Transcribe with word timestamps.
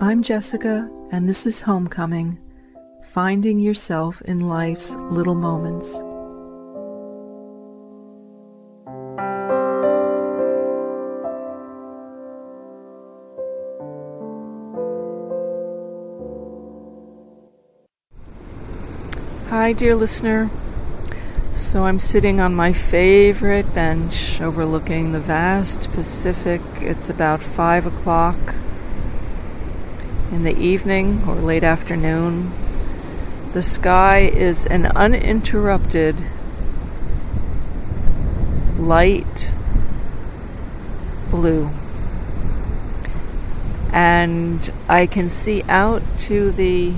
I'm 0.00 0.24
Jessica, 0.24 0.90
and 1.12 1.28
this 1.28 1.46
is 1.46 1.60
Homecoming 1.60 2.40
Finding 3.04 3.60
Yourself 3.60 4.20
in 4.22 4.40
Life's 4.40 4.96
Little 4.96 5.36
Moments. 5.36 6.00
Hi, 19.50 19.72
dear 19.74 19.94
listener. 19.94 20.50
So 21.54 21.84
I'm 21.84 22.00
sitting 22.00 22.40
on 22.40 22.52
my 22.56 22.72
favorite 22.72 23.72
bench 23.72 24.40
overlooking 24.40 25.12
the 25.12 25.20
vast 25.20 25.92
Pacific. 25.92 26.62
It's 26.80 27.08
about 27.08 27.40
five 27.40 27.86
o'clock 27.86 28.56
in 30.34 30.42
the 30.42 30.58
evening 30.58 31.22
or 31.28 31.36
late 31.36 31.62
afternoon. 31.62 32.50
The 33.52 33.62
sky 33.62 34.18
is 34.18 34.66
an 34.66 34.86
uninterrupted 34.86 36.16
light 38.76 39.52
blue. 41.30 41.70
And 43.92 44.72
I 44.88 45.06
can 45.06 45.28
see 45.28 45.62
out 45.68 46.02
to 46.20 46.50
the 46.50 46.94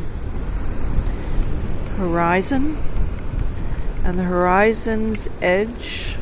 horizon 1.98 2.78
and 4.02 4.18
the 4.18 4.24
horizon's 4.24 5.28
edge 5.42 6.16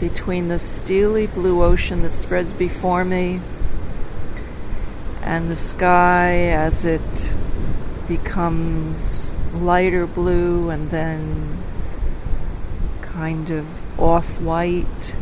between 0.00 0.48
the 0.48 0.58
steely 0.58 1.28
blue 1.28 1.62
ocean 1.62 2.02
that 2.02 2.14
spreads 2.14 2.52
before 2.52 3.04
me 3.04 3.40
and 5.30 5.48
the 5.48 5.54
sky 5.54 6.48
as 6.48 6.84
it 6.84 7.32
becomes 8.08 9.32
lighter 9.54 10.04
blue 10.04 10.70
and 10.70 10.90
then 10.90 11.56
kind 13.00 13.48
of 13.48 13.64
off 13.96 14.40
white 14.40 15.14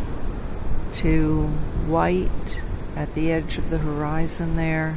to 0.94 1.42
white 1.86 2.58
at 2.96 3.14
the 3.14 3.30
edge 3.30 3.58
of 3.58 3.68
the 3.68 3.76
horizon 3.76 4.56
there. 4.56 4.96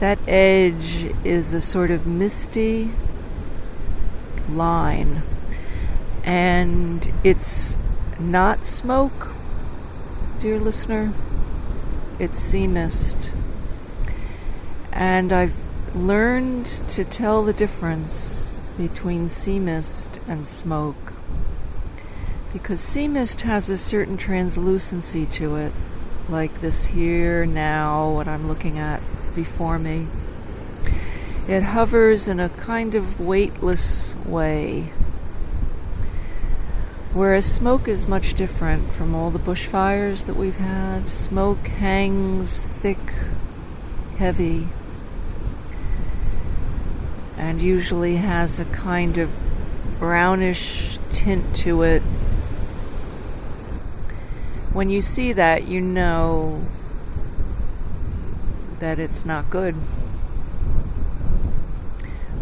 That 0.00 0.18
edge 0.28 1.10
is 1.24 1.54
a 1.54 1.62
sort 1.62 1.90
of 1.90 2.06
misty 2.06 2.90
line, 4.50 5.22
and 6.22 7.10
it's 7.24 7.78
not 8.20 8.66
smoke, 8.66 9.28
dear 10.42 10.60
listener, 10.60 11.14
it's 12.18 12.38
sea 12.38 12.66
mist. 12.66 13.30
And 14.94 15.32
I've 15.32 15.54
learned 15.92 16.66
to 16.90 17.04
tell 17.04 17.42
the 17.42 17.52
difference 17.52 18.60
between 18.78 19.28
sea 19.28 19.58
mist 19.58 20.20
and 20.28 20.46
smoke. 20.46 21.12
Because 22.52 22.80
sea 22.80 23.08
mist 23.08 23.40
has 23.40 23.68
a 23.68 23.76
certain 23.76 24.16
translucency 24.16 25.26
to 25.26 25.56
it, 25.56 25.72
like 26.28 26.60
this 26.60 26.86
here, 26.86 27.44
now, 27.44 28.12
what 28.12 28.28
I'm 28.28 28.46
looking 28.46 28.78
at 28.78 29.00
before 29.34 29.80
me. 29.80 30.06
It 31.48 31.64
hovers 31.64 32.28
in 32.28 32.38
a 32.38 32.48
kind 32.48 32.94
of 32.94 33.20
weightless 33.20 34.14
way. 34.24 34.92
Whereas 37.12 37.52
smoke 37.52 37.88
is 37.88 38.06
much 38.06 38.34
different 38.34 38.90
from 38.92 39.12
all 39.12 39.30
the 39.30 39.40
bushfires 39.40 40.26
that 40.26 40.36
we've 40.36 40.56
had. 40.56 41.10
Smoke 41.10 41.66
hangs 41.66 42.66
thick, 42.66 42.98
heavy, 44.18 44.68
and 47.44 47.60
usually 47.60 48.16
has 48.16 48.58
a 48.58 48.64
kind 48.64 49.18
of 49.18 49.30
brownish 49.98 50.98
tint 51.12 51.54
to 51.54 51.82
it. 51.82 52.00
When 54.72 54.88
you 54.88 55.02
see 55.02 55.34
that, 55.34 55.64
you 55.64 55.82
know 55.82 56.62
that 58.78 58.98
it's 58.98 59.26
not 59.26 59.50
good. 59.50 59.74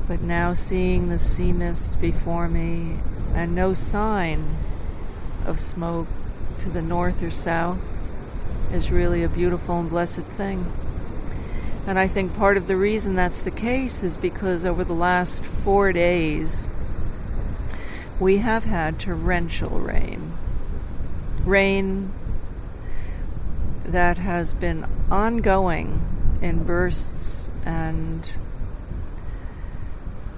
But 0.06 0.20
now 0.20 0.54
seeing 0.54 1.08
the 1.08 1.18
sea 1.18 1.52
mist 1.52 2.00
before 2.00 2.46
me 2.46 2.98
and 3.34 3.56
no 3.56 3.74
sign 3.74 4.56
of 5.44 5.58
smoke 5.58 6.06
to 6.60 6.68
the 6.68 6.80
north 6.80 7.24
or 7.24 7.32
south 7.32 7.82
is 8.72 8.92
really 8.92 9.24
a 9.24 9.28
beautiful 9.28 9.80
and 9.80 9.90
blessed 9.90 10.20
thing. 10.20 10.64
And 11.84 11.98
I 11.98 12.06
think 12.06 12.36
part 12.36 12.56
of 12.56 12.68
the 12.68 12.76
reason 12.76 13.16
that's 13.16 13.40
the 13.40 13.50
case 13.50 14.04
is 14.04 14.16
because 14.16 14.64
over 14.64 14.84
the 14.84 14.92
last 14.92 15.44
four 15.44 15.92
days, 15.92 16.66
we 18.20 18.38
have 18.38 18.64
had 18.64 19.00
torrential 19.00 19.80
rain. 19.80 20.32
Rain 21.44 22.12
that 23.84 24.16
has 24.18 24.52
been 24.52 24.86
ongoing 25.10 26.00
in 26.40 26.62
bursts 26.62 27.48
and, 27.66 28.32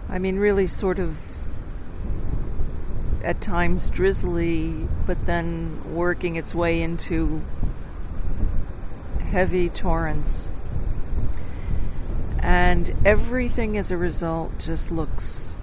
I 0.09 0.19
mean, 0.19 0.39
really 0.39 0.67
sort 0.67 0.99
of 0.99 1.19
at 3.23 3.43
times 3.43 3.91
drizzly, 3.91 4.89
but 5.07 5.27
then 5.27 5.95
working 5.95 6.37
its 6.37 6.55
way 6.55 6.81
into 6.81 7.43
heavy 9.31 9.69
torrents 9.69 10.49
and 12.45 12.95
everything 13.07 13.79
as 13.79 13.91
a 13.91 13.97
result 13.97 14.59
just 14.59 14.93
looks 14.93 15.57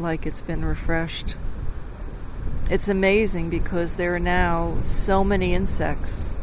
like 0.00 0.26
it's 0.26 0.40
been 0.40 0.64
refreshed. 0.64 1.36
It's 2.68 2.88
amazing 2.88 3.48
because 3.48 3.94
there 3.94 4.16
are 4.16 4.18
now 4.18 4.78
so 4.82 5.22
many 5.22 5.54
insects. 5.54 6.34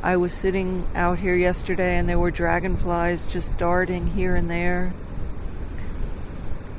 I 0.00 0.16
was 0.16 0.32
sitting 0.32 0.84
out 0.94 1.18
here 1.18 1.34
yesterday 1.34 1.98
and 1.98 2.08
there 2.08 2.20
were 2.20 2.30
dragonflies 2.30 3.26
just 3.26 3.58
darting 3.58 4.06
here 4.06 4.36
and 4.36 4.48
there. 4.48 4.92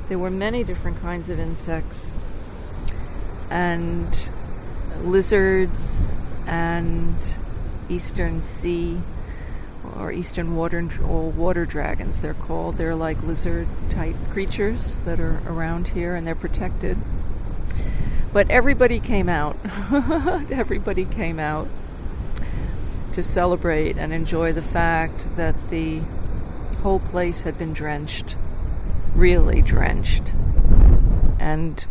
There 0.08 0.18
were 0.18 0.30
many 0.30 0.64
different 0.64 1.02
kinds 1.02 1.28
of 1.28 1.38
insects 1.38 2.14
and 3.50 4.28
lizards 5.02 6.16
and 6.46 7.14
eastern 7.90 8.40
sea 8.40 9.02
or 9.96 10.12
eastern 10.12 10.56
water 10.56 10.88
or 11.04 11.30
water 11.30 11.66
dragons 11.66 12.20
they're 12.20 12.34
called. 12.34 12.76
They're 12.76 12.94
like 12.94 13.22
lizard 13.22 13.68
type 13.90 14.16
creatures 14.30 14.96
that 15.04 15.20
are 15.20 15.40
around 15.46 15.88
here 15.88 16.14
and 16.14 16.26
they're 16.26 16.34
protected. 16.34 16.98
But 18.32 18.50
everybody 18.50 18.98
came 18.98 19.28
out. 19.28 19.56
Everybody 20.50 21.04
came 21.04 21.38
out 21.38 21.68
to 23.12 23.22
celebrate 23.22 23.98
and 23.98 24.12
enjoy 24.12 24.52
the 24.52 24.62
fact 24.62 25.36
that 25.36 25.54
the 25.70 26.00
whole 26.82 26.98
place 26.98 27.42
had 27.42 27.58
been 27.58 27.72
drenched 27.72 28.34
really 29.14 29.60
drenched 29.60 30.32
and 31.38 31.84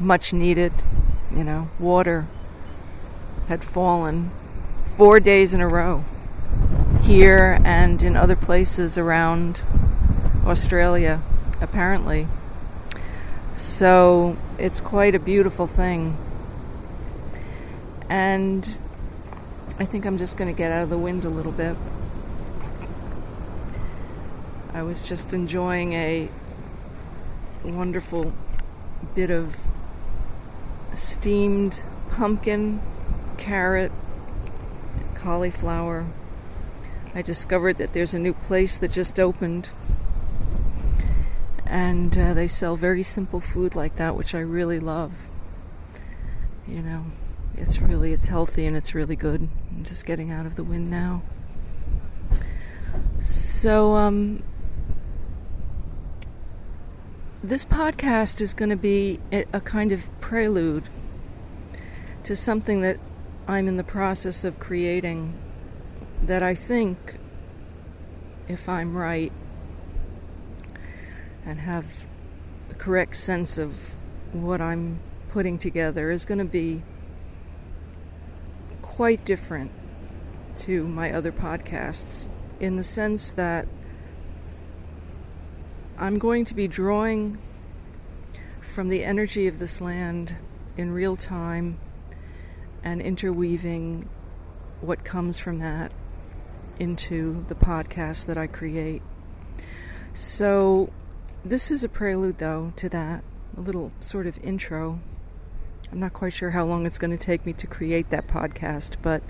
much 0.00 0.32
needed 0.32 0.72
you 1.30 1.44
know 1.44 1.68
water 1.78 2.26
had 3.48 3.62
fallen 3.62 4.30
four 4.96 5.20
days 5.20 5.52
in 5.52 5.60
a 5.60 5.68
row 5.68 6.02
here 7.04 7.60
and 7.66 8.02
in 8.02 8.16
other 8.16 8.34
places 8.34 8.96
around 8.96 9.60
Australia, 10.46 11.20
apparently. 11.60 12.26
So 13.56 14.38
it's 14.58 14.80
quite 14.80 15.14
a 15.14 15.18
beautiful 15.18 15.66
thing. 15.66 16.16
And 18.08 18.78
I 19.78 19.84
think 19.84 20.06
I'm 20.06 20.16
just 20.16 20.38
going 20.38 20.52
to 20.52 20.56
get 20.56 20.72
out 20.72 20.84
of 20.84 20.88
the 20.88 20.96
wind 20.96 21.26
a 21.26 21.28
little 21.28 21.52
bit. 21.52 21.76
I 24.72 24.82
was 24.82 25.02
just 25.02 25.34
enjoying 25.34 25.92
a 25.92 26.30
wonderful 27.64 28.32
bit 29.14 29.30
of 29.30 29.66
steamed 30.94 31.82
pumpkin, 32.12 32.80
carrot, 33.36 33.92
cauliflower, 35.14 36.06
I 37.14 37.22
discovered 37.22 37.78
that 37.78 37.92
there's 37.92 38.12
a 38.12 38.18
new 38.18 38.34
place 38.34 38.76
that 38.78 38.90
just 38.90 39.20
opened 39.20 39.70
and 41.64 42.16
uh, 42.18 42.34
they 42.34 42.48
sell 42.48 42.74
very 42.74 43.04
simple 43.04 43.40
food 43.40 43.76
like 43.76 43.96
that 43.96 44.16
which 44.16 44.34
I 44.34 44.40
really 44.40 44.80
love. 44.80 45.12
You 46.66 46.82
know, 46.82 47.04
it's 47.56 47.80
really 47.80 48.12
it's 48.12 48.26
healthy 48.26 48.66
and 48.66 48.76
it's 48.76 48.96
really 48.96 49.14
good. 49.14 49.48
I'm 49.70 49.84
just 49.84 50.04
getting 50.04 50.32
out 50.32 50.44
of 50.44 50.56
the 50.56 50.64
wind 50.64 50.90
now. 50.90 51.22
So 53.20 53.94
um 53.94 54.42
this 57.44 57.64
podcast 57.64 58.40
is 58.40 58.54
going 58.54 58.70
to 58.70 58.76
be 58.76 59.20
a, 59.30 59.44
a 59.52 59.60
kind 59.60 59.92
of 59.92 60.08
prelude 60.20 60.88
to 62.22 62.34
something 62.34 62.80
that 62.80 62.98
I'm 63.46 63.68
in 63.68 63.76
the 63.76 63.84
process 63.84 64.44
of 64.44 64.58
creating 64.58 65.34
that 66.26 66.42
I 66.42 66.54
think 66.54 67.16
if 68.48 68.68
I'm 68.68 68.96
right 68.96 69.32
and 71.44 71.58
have 71.60 72.06
the 72.68 72.74
correct 72.74 73.16
sense 73.16 73.58
of 73.58 73.76
what 74.32 74.60
I'm 74.60 75.00
putting 75.30 75.58
together, 75.58 76.10
is 76.10 76.24
going 76.24 76.38
to 76.38 76.44
be 76.44 76.82
quite 78.80 79.24
different 79.24 79.70
to 80.60 80.86
my 80.86 81.12
other 81.12 81.32
podcasts 81.32 82.28
in 82.60 82.76
the 82.76 82.84
sense 82.84 83.32
that 83.32 83.66
I'm 85.98 86.18
going 86.18 86.44
to 86.46 86.54
be 86.54 86.68
drawing 86.68 87.38
from 88.60 88.88
the 88.88 89.04
energy 89.04 89.46
of 89.46 89.58
this 89.58 89.80
land 89.80 90.34
in 90.76 90.92
real 90.92 91.16
time 91.16 91.78
and 92.82 93.00
interweaving 93.02 94.08
what 94.80 95.04
comes 95.04 95.38
from 95.38 95.58
that 95.58 95.92
into 96.78 97.44
the 97.48 97.54
podcast 97.54 98.26
that 98.26 98.38
I 98.38 98.46
create. 98.46 99.02
So, 100.12 100.90
this 101.44 101.70
is 101.70 101.84
a 101.84 101.88
prelude, 101.88 102.38
though, 102.38 102.72
to 102.76 102.88
that, 102.88 103.24
a 103.56 103.60
little 103.60 103.92
sort 104.00 104.26
of 104.26 104.42
intro. 104.44 105.00
I'm 105.90 106.00
not 106.00 106.12
quite 106.12 106.32
sure 106.32 106.50
how 106.50 106.64
long 106.64 106.86
it's 106.86 106.98
going 106.98 107.10
to 107.10 107.16
take 107.16 107.44
me 107.44 107.52
to 107.54 107.66
create 107.66 108.10
that 108.10 108.26
podcast, 108.26 108.96
but 109.02 109.22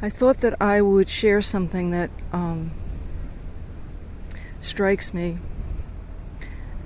I 0.00 0.10
thought 0.10 0.38
that 0.38 0.60
I 0.60 0.80
would 0.80 1.08
share 1.08 1.42
something 1.42 1.90
that 1.90 2.10
um, 2.32 2.70
strikes 4.60 5.12
me 5.12 5.38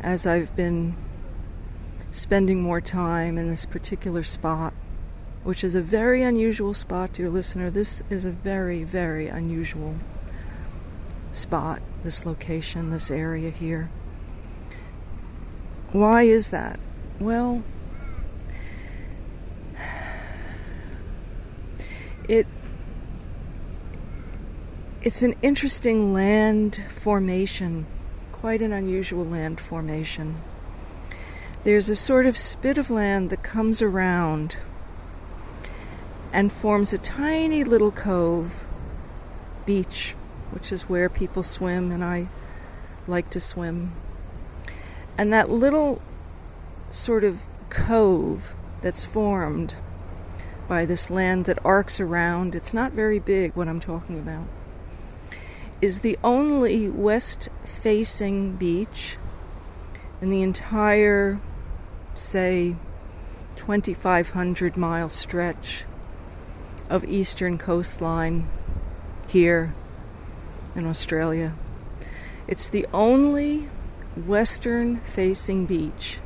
as 0.00 0.26
I've 0.26 0.54
been 0.56 0.96
spending 2.10 2.62
more 2.62 2.80
time 2.80 3.38
in 3.38 3.48
this 3.48 3.64
particular 3.66 4.22
spot, 4.22 4.74
which 5.44 5.64
is 5.64 5.74
a 5.74 5.82
very 5.82 6.22
unusual 6.22 6.74
spot, 6.74 7.12
dear 7.14 7.28
listener. 7.28 7.70
This 7.70 8.02
is 8.08 8.24
a 8.24 8.30
very, 8.30 8.84
very 8.84 9.28
unusual 9.28 9.96
spot, 11.32 11.82
this 12.04 12.24
location, 12.24 12.90
this 12.90 13.10
area 13.10 13.50
here. 13.50 13.90
Why 15.90 16.22
is 16.22 16.50
that? 16.50 16.78
Well, 17.18 17.62
it 22.28 22.46
it's 25.02 25.22
an 25.22 25.34
interesting 25.42 26.12
land 26.12 26.84
formation, 26.88 27.86
quite 28.30 28.62
an 28.62 28.72
unusual 28.72 29.24
land 29.24 29.60
formation. 29.60 30.36
There's 31.64 31.88
a 31.88 31.96
sort 31.96 32.24
of 32.24 32.38
spit 32.38 32.78
of 32.78 32.90
land 32.90 33.30
that 33.30 33.42
comes 33.42 33.82
around 33.82 34.56
and 36.32 36.52
forms 36.52 36.92
a 36.92 36.98
tiny 36.98 37.62
little 37.62 37.90
cove, 37.90 38.64
beach, 39.66 40.14
which 40.50 40.72
is 40.72 40.88
where 40.88 41.08
people 41.08 41.42
swim, 41.42 41.92
and 41.92 42.02
I 42.02 42.28
like 43.06 43.30
to 43.30 43.40
swim. 43.40 43.92
And 45.18 45.32
that 45.32 45.50
little 45.50 46.00
sort 46.90 47.24
of 47.24 47.40
cove 47.70 48.54
that's 48.80 49.04
formed 49.04 49.74
by 50.68 50.84
this 50.86 51.10
land 51.10 51.44
that 51.44 51.64
arcs 51.64 52.00
around, 52.00 52.54
it's 52.54 52.72
not 52.72 52.92
very 52.92 53.18
big, 53.18 53.54
what 53.54 53.68
I'm 53.68 53.80
talking 53.80 54.18
about 54.18 54.46
is 55.82 56.00
the 56.00 56.16
only 56.22 56.88
west 56.88 57.48
facing 57.64 58.54
beach 58.54 59.16
in 60.20 60.30
the 60.30 60.40
entire, 60.40 61.40
say, 62.14 62.76
2,500 63.56 64.76
mile 64.76 65.08
stretch 65.08 65.84
of 66.88 67.04
eastern 67.04 67.58
coastline 67.58 68.48
here 69.28 69.74
in 70.74 70.86
Australia. 70.86 71.54
It's 72.46 72.68
the 72.68 72.86
only 72.92 73.68
western 74.16 74.98
facing 74.98 75.66
beach 75.66 76.18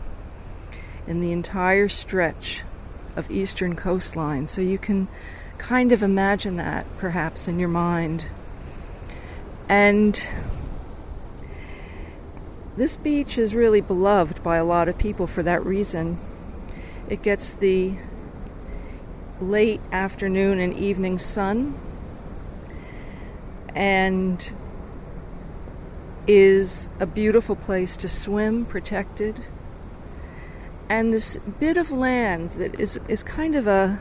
in 1.07 1.21
the 1.21 1.33
entire 1.33 1.89
stretch 1.89 2.63
of 3.15 3.31
eastern 3.31 3.77
coastline. 3.77 4.47
So 4.47 4.61
you 4.61 4.79
can 4.79 5.09
kind 5.59 5.93
of 5.93 6.03
imagine 6.03 6.57
that 6.57 6.87
perhaps 6.99 7.49
in 7.49 7.59
your 7.59 7.69
mind 7.69 8.27
and 9.69 10.29
this 12.77 12.97
beach 12.97 13.39
is 13.39 13.55
really 13.55 13.81
beloved 13.81 14.43
by 14.43 14.59
a 14.59 14.65
lot 14.65 14.89
of 14.89 14.99
people 14.99 15.27
for 15.27 15.43
that 15.43 15.65
reason. 15.65 16.19
It 17.09 17.23
gets 17.23 17.55
the 17.55 17.95
late 19.41 19.81
afternoon 19.93 20.61
and 20.61 20.73
evening 20.75 21.19
sun 21.19 21.79
and 23.75 24.53
is 26.27 26.89
a 26.99 27.07
beautiful 27.07 27.55
place 27.55 27.97
to 27.99 28.09
swim, 28.09 28.65
protected. 28.65 29.37
And 30.89 31.13
this 31.13 31.39
bit 31.61 31.77
of 31.77 31.91
land 31.91 32.53
that 32.53 32.79
is, 32.81 32.99
is 33.09 33.23
kind 33.23 33.55
of 33.55 33.67
a, 33.67 34.01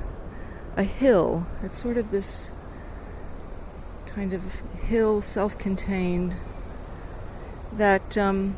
a 0.77 0.83
hill, 0.83 1.45
it's 1.61 1.81
sort 1.81 1.97
of 1.97 2.11
this 2.11 2.51
kind 4.07 4.33
of 4.33 4.61
hill, 4.81 5.21
self 5.21 5.57
contained, 5.57 6.35
that, 7.73 8.17
um, 8.17 8.55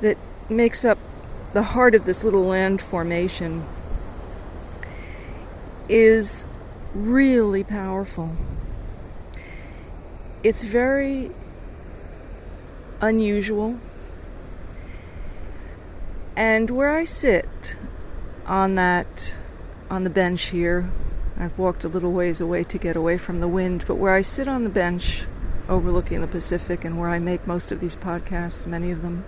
that 0.00 0.16
makes 0.48 0.84
up 0.84 0.98
the 1.56 1.62
heart 1.62 1.94
of 1.94 2.04
this 2.04 2.22
little 2.22 2.44
land 2.44 2.82
formation 2.82 3.64
is 5.88 6.44
really 6.94 7.64
powerful. 7.64 8.36
It's 10.42 10.64
very 10.64 11.30
unusual. 13.00 13.80
And 16.36 16.68
where 16.68 16.90
I 16.90 17.06
sit 17.06 17.78
on 18.44 18.74
that 18.74 19.34
on 19.90 20.04
the 20.04 20.10
bench 20.10 20.48
here 20.48 20.90
I've 21.38 21.58
walked 21.58 21.84
a 21.84 21.88
little 21.88 22.12
ways 22.12 22.38
away 22.38 22.64
to 22.64 22.76
get 22.76 22.96
away 22.96 23.16
from 23.16 23.40
the 23.40 23.48
wind, 23.48 23.84
but 23.86 23.94
where 23.94 24.12
I 24.12 24.20
sit 24.20 24.46
on 24.46 24.64
the 24.64 24.68
bench 24.68 25.24
overlooking 25.70 26.20
the 26.20 26.26
Pacific 26.26 26.84
and 26.84 26.98
where 26.98 27.08
I 27.08 27.18
make 27.18 27.46
most 27.46 27.72
of 27.72 27.80
these 27.80 27.96
podcasts, 27.96 28.66
many 28.66 28.90
of 28.90 29.00
them, 29.00 29.24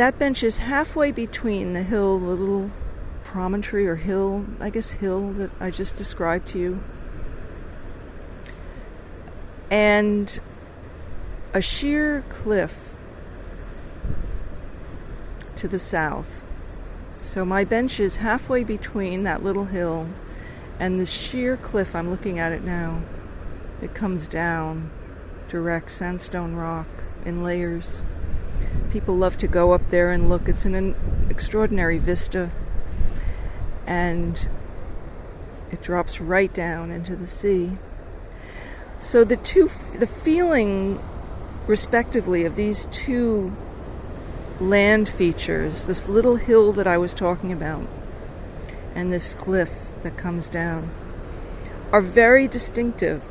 that 0.00 0.18
bench 0.18 0.42
is 0.42 0.56
halfway 0.56 1.12
between 1.12 1.74
the 1.74 1.82
hill, 1.82 2.18
the 2.18 2.24
little 2.24 2.70
promontory 3.22 3.86
or 3.86 3.96
hill, 3.96 4.46
I 4.58 4.70
guess 4.70 4.92
hill 4.92 5.30
that 5.32 5.50
I 5.60 5.70
just 5.70 5.94
described 5.94 6.48
to 6.48 6.58
you, 6.58 6.80
and 9.70 10.40
a 11.52 11.60
sheer 11.60 12.24
cliff 12.30 12.94
to 15.56 15.68
the 15.68 15.78
south. 15.78 16.44
So 17.20 17.44
my 17.44 17.64
bench 17.64 18.00
is 18.00 18.16
halfway 18.16 18.64
between 18.64 19.24
that 19.24 19.44
little 19.44 19.66
hill 19.66 20.08
and 20.78 20.98
the 20.98 21.04
sheer 21.04 21.58
cliff. 21.58 21.94
I'm 21.94 22.08
looking 22.08 22.38
at 22.38 22.52
it 22.52 22.64
now. 22.64 23.02
It 23.82 23.92
comes 23.92 24.28
down, 24.28 24.90
direct 25.50 25.90
sandstone 25.90 26.54
rock 26.54 26.88
in 27.26 27.42
layers. 27.42 28.00
People 28.90 29.16
love 29.16 29.38
to 29.38 29.46
go 29.46 29.72
up 29.72 29.90
there 29.90 30.10
and 30.10 30.28
look. 30.28 30.48
It's 30.48 30.64
an 30.64 30.94
extraordinary 31.30 31.98
vista. 31.98 32.50
And 33.86 34.48
it 35.70 35.82
drops 35.82 36.20
right 36.20 36.52
down 36.52 36.90
into 36.90 37.14
the 37.14 37.26
sea. 37.26 37.72
So 39.00 39.24
the 39.24 39.36
two, 39.36 39.70
the 39.94 40.06
feeling, 40.06 41.00
respectively, 41.66 42.44
of 42.44 42.56
these 42.56 42.86
two 42.86 43.56
land 44.60 45.08
features, 45.08 45.84
this 45.84 46.08
little 46.08 46.36
hill 46.36 46.72
that 46.72 46.86
I 46.86 46.98
was 46.98 47.14
talking 47.14 47.52
about, 47.52 47.86
and 48.94 49.12
this 49.12 49.34
cliff 49.34 49.70
that 50.02 50.16
comes 50.16 50.50
down, 50.50 50.90
are 51.92 52.02
very 52.02 52.46
distinctive 52.46 53.22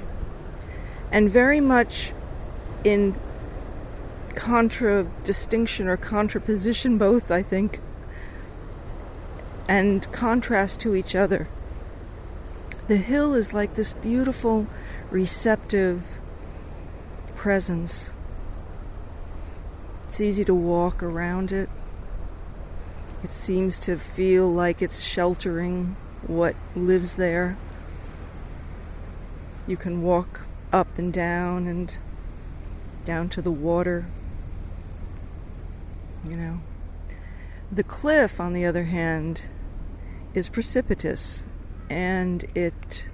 and 1.12 1.30
very 1.30 1.60
much 1.60 2.12
in 2.84 3.16
contradistinction 4.40 5.88
or 5.88 5.98
contraposition, 5.98 6.98
both, 6.98 7.30
I 7.30 7.44
think, 7.44 7.80
and 9.68 10.12
contrast 10.12 10.80
to 10.82 10.96
each 10.96 11.16
other. 11.16 11.48
The 12.88 12.98
hill 12.98 13.36
is 13.36 13.54
like 13.54 13.76
this 13.76 13.94
beautiful, 13.94 14.66
receptive 15.12 16.02
presence 17.36 18.12
it's 20.10 20.20
easy 20.20 20.44
to 20.46 20.56
walk 20.56 21.04
around 21.04 21.52
it. 21.52 21.70
It 23.24 23.32
seems 23.32 23.78
to 23.80 23.96
feel 23.96 24.52
like 24.52 24.82
it's 24.82 25.04
sheltering 25.04 25.96
what 26.26 26.56
lives 26.76 27.16
there. 27.16 27.58
You 29.68 29.78
can 29.78 30.02
walk 30.02 30.42
up 30.74 30.88
and 30.98 31.14
down 31.14 31.68
and 31.68 31.96
down 33.06 33.30
to 33.30 33.42
the 33.42 33.52
water. 33.52 34.08
You 36.30 36.38
know. 36.38 36.60
The 37.72 37.84
cliff, 37.84 38.40
on 38.40 38.54
the 38.54 38.66
other 38.66 38.86
hand, 38.86 39.44
is 40.34 40.50
precipitous 40.50 41.44
and 41.90 42.46
it 42.56 43.08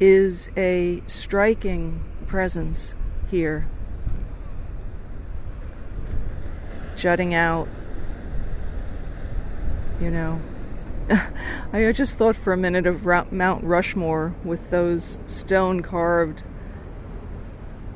is 0.00 0.50
a 0.56 1.02
striking 1.06 2.04
presence 2.26 2.94
here, 3.30 3.66
jutting 6.96 7.32
out, 7.32 7.68
you 10.00 10.10
know. 10.10 10.40
I 11.72 11.92
just 11.92 12.14
thought 12.16 12.36
for 12.36 12.52
a 12.52 12.56
minute 12.56 12.86
of 12.86 13.06
Mount 13.32 13.64
Rushmore 13.64 14.34
with 14.44 14.70
those 14.70 15.18
stone 15.26 15.82
carved 15.82 16.42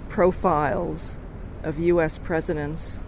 profiles 0.09 1.18
of 1.69 1.79
U.S. 1.79 2.17
presidents 2.17 2.99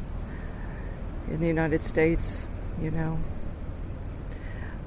in 1.30 1.40
the 1.40 1.46
United 1.46 1.82
States, 1.82 2.46
you 2.80 2.90
know. 2.90 3.18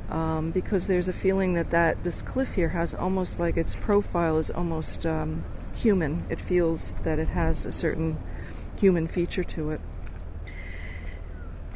Um, 0.09 0.51
because 0.51 0.85
there's 0.85 1.07
a 1.07 1.13
feeling 1.13 1.55
that, 1.55 1.71
that 1.71 2.03
this 2.03 2.21
cliff 2.21 2.53
here 2.53 2.69
has 2.69 2.93
almost 2.93 3.39
like 3.39 3.57
its 3.57 3.75
profile 3.75 4.37
is 4.37 4.51
almost 4.51 5.07
um, 5.07 5.43
human. 5.73 6.23
It 6.29 6.39
feels 6.39 6.93
that 7.03 7.17
it 7.17 7.29
has 7.29 7.65
a 7.65 7.71
certain 7.71 8.17
human 8.77 9.07
feature 9.07 9.43
to 9.43 9.71
it. 9.71 9.81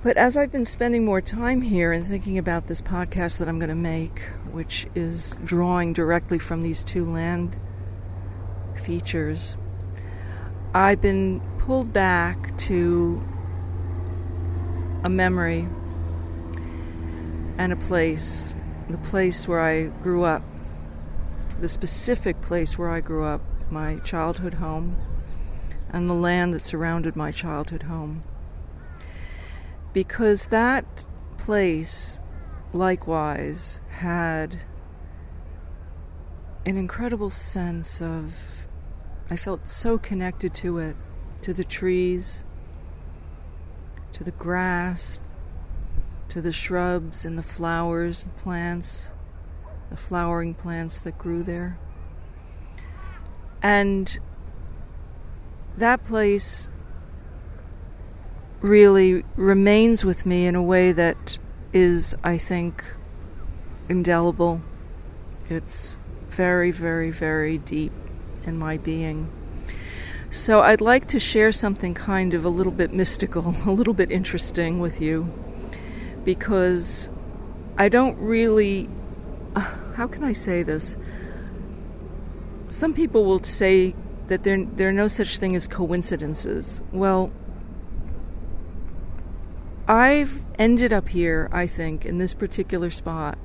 But 0.03 0.17
as 0.17 0.37
I've 0.37 0.51
been 0.51 0.65
spending 0.65 1.03
more 1.03 1.21
time 1.21 1.61
here 1.61 1.91
and 1.91 2.05
thinking 2.05 2.37
about 2.37 2.67
this 2.67 2.79
podcast 2.79 3.39
that 3.39 3.49
I'm 3.49 3.57
going 3.57 3.69
to 3.69 3.75
make, 3.75 4.19
which 4.51 4.85
is 4.93 5.35
drawing 5.43 5.93
directly 5.93 6.37
from 6.37 6.61
these 6.61 6.83
two 6.83 7.05
land 7.05 7.55
features, 8.75 9.57
I've 10.75 11.01
been 11.01 11.41
pulled 11.67 11.91
back 11.91 12.57
to 12.57 13.21
a 15.03 15.09
memory 15.09 15.67
and 17.57 17.73
a 17.73 17.75
place, 17.75 18.55
the 18.89 18.97
place 18.99 19.49
where 19.49 19.59
I 19.59 19.87
grew 19.87 20.23
up, 20.23 20.43
the 21.59 21.67
specific 21.67 22.39
place 22.39 22.77
where 22.77 22.89
I 22.89 23.01
grew 23.01 23.25
up, 23.25 23.41
my 23.69 23.97
childhood 23.97 24.53
home, 24.53 24.95
and 25.89 26.09
the 26.09 26.13
land 26.13 26.53
that 26.53 26.61
surrounded 26.61 27.17
my 27.17 27.33
childhood 27.33 27.83
home. 27.83 28.23
Because 29.91 30.45
that 30.45 31.05
place, 31.37 32.21
likewise, 32.71 33.81
had 33.89 34.59
an 36.65 36.77
incredible 36.77 37.29
sense 37.29 38.01
of, 38.01 38.67
I 39.29 39.35
felt 39.35 39.67
so 39.67 39.97
connected 39.97 40.53
to 40.55 40.77
it, 40.77 40.95
to 41.41 41.53
the 41.53 41.63
trees, 41.63 42.43
to 44.13 44.23
the 44.23 44.31
grass, 44.31 45.19
to 46.29 46.41
the 46.41 46.51
shrubs 46.51 47.25
and 47.25 47.37
the 47.37 47.43
flowers 47.43 48.25
and 48.25 48.35
plants, 48.37 49.13
the 49.89 49.97
flowering 49.97 50.53
plants 50.53 50.99
that 50.99 51.17
grew 51.17 51.43
there. 51.43 51.77
And 53.61 54.19
that 55.77 56.03
place 56.03 56.69
really 58.61 59.23
remains 59.35 60.03
with 60.03 60.25
me 60.25 60.45
in 60.47 60.55
a 60.55 60.61
way 60.61 60.91
that 60.91 61.37
is, 61.73 62.15
I 62.23 62.37
think, 62.37 62.83
indelible. 63.87 64.61
It's 65.49 65.97
very, 66.29 66.71
very, 66.71 67.11
very 67.11 67.57
deep 67.57 67.93
in 68.43 68.57
my 68.57 68.77
being. 68.77 69.31
So 70.29 70.61
I'd 70.61 70.81
like 70.81 71.07
to 71.07 71.19
share 71.19 71.51
something 71.51 71.93
kind 71.93 72.33
of 72.33 72.43
a 72.43 72.49
little 72.49 72.71
bit 72.71 72.91
mystical, 72.93 73.55
a 73.65 73.71
little 73.71 73.93
bit 73.93 74.11
interesting 74.11 74.79
with 74.79 74.99
you 75.01 75.31
because 76.23 77.09
I 77.77 77.89
don't 77.89 78.17
really. 78.17 78.89
How 79.95 80.07
can 80.07 80.23
I 80.23 80.33
say 80.33 80.61
this? 80.63 80.97
Some 82.69 82.93
people 82.93 83.25
will 83.25 83.39
say 83.39 83.95
that 84.27 84.43
there, 84.43 84.63
there 84.63 84.89
are 84.89 84.93
no 84.93 85.07
such 85.07 85.37
thing 85.37 85.55
as 85.55 85.67
coincidences. 85.67 86.81
Well, 86.91 87.31
I've 89.87 90.43
ended 90.59 90.91
up 90.91 91.07
here, 91.09 91.49
I 91.53 91.65
think, 91.65 92.05
in 92.05 92.17
this 92.17 92.33
particular 92.33 92.89
spot 92.89 93.37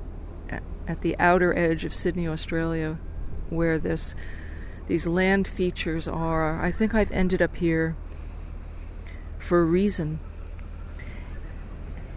at 0.87 1.01
the 1.01 1.17
outer 1.17 1.57
edge 1.57 1.85
of 1.85 1.93
Sydney, 1.93 2.27
Australia, 2.27 2.99
where 3.49 3.79
this 3.79 4.13
these 4.87 5.07
land 5.07 5.47
features 5.47 6.07
are. 6.07 6.61
I 6.61 6.71
think 6.71 6.93
I've 6.93 7.11
ended 7.11 7.41
up 7.41 7.55
here 7.55 7.95
for 9.39 9.61
a 9.61 9.65
reason. 9.65 10.19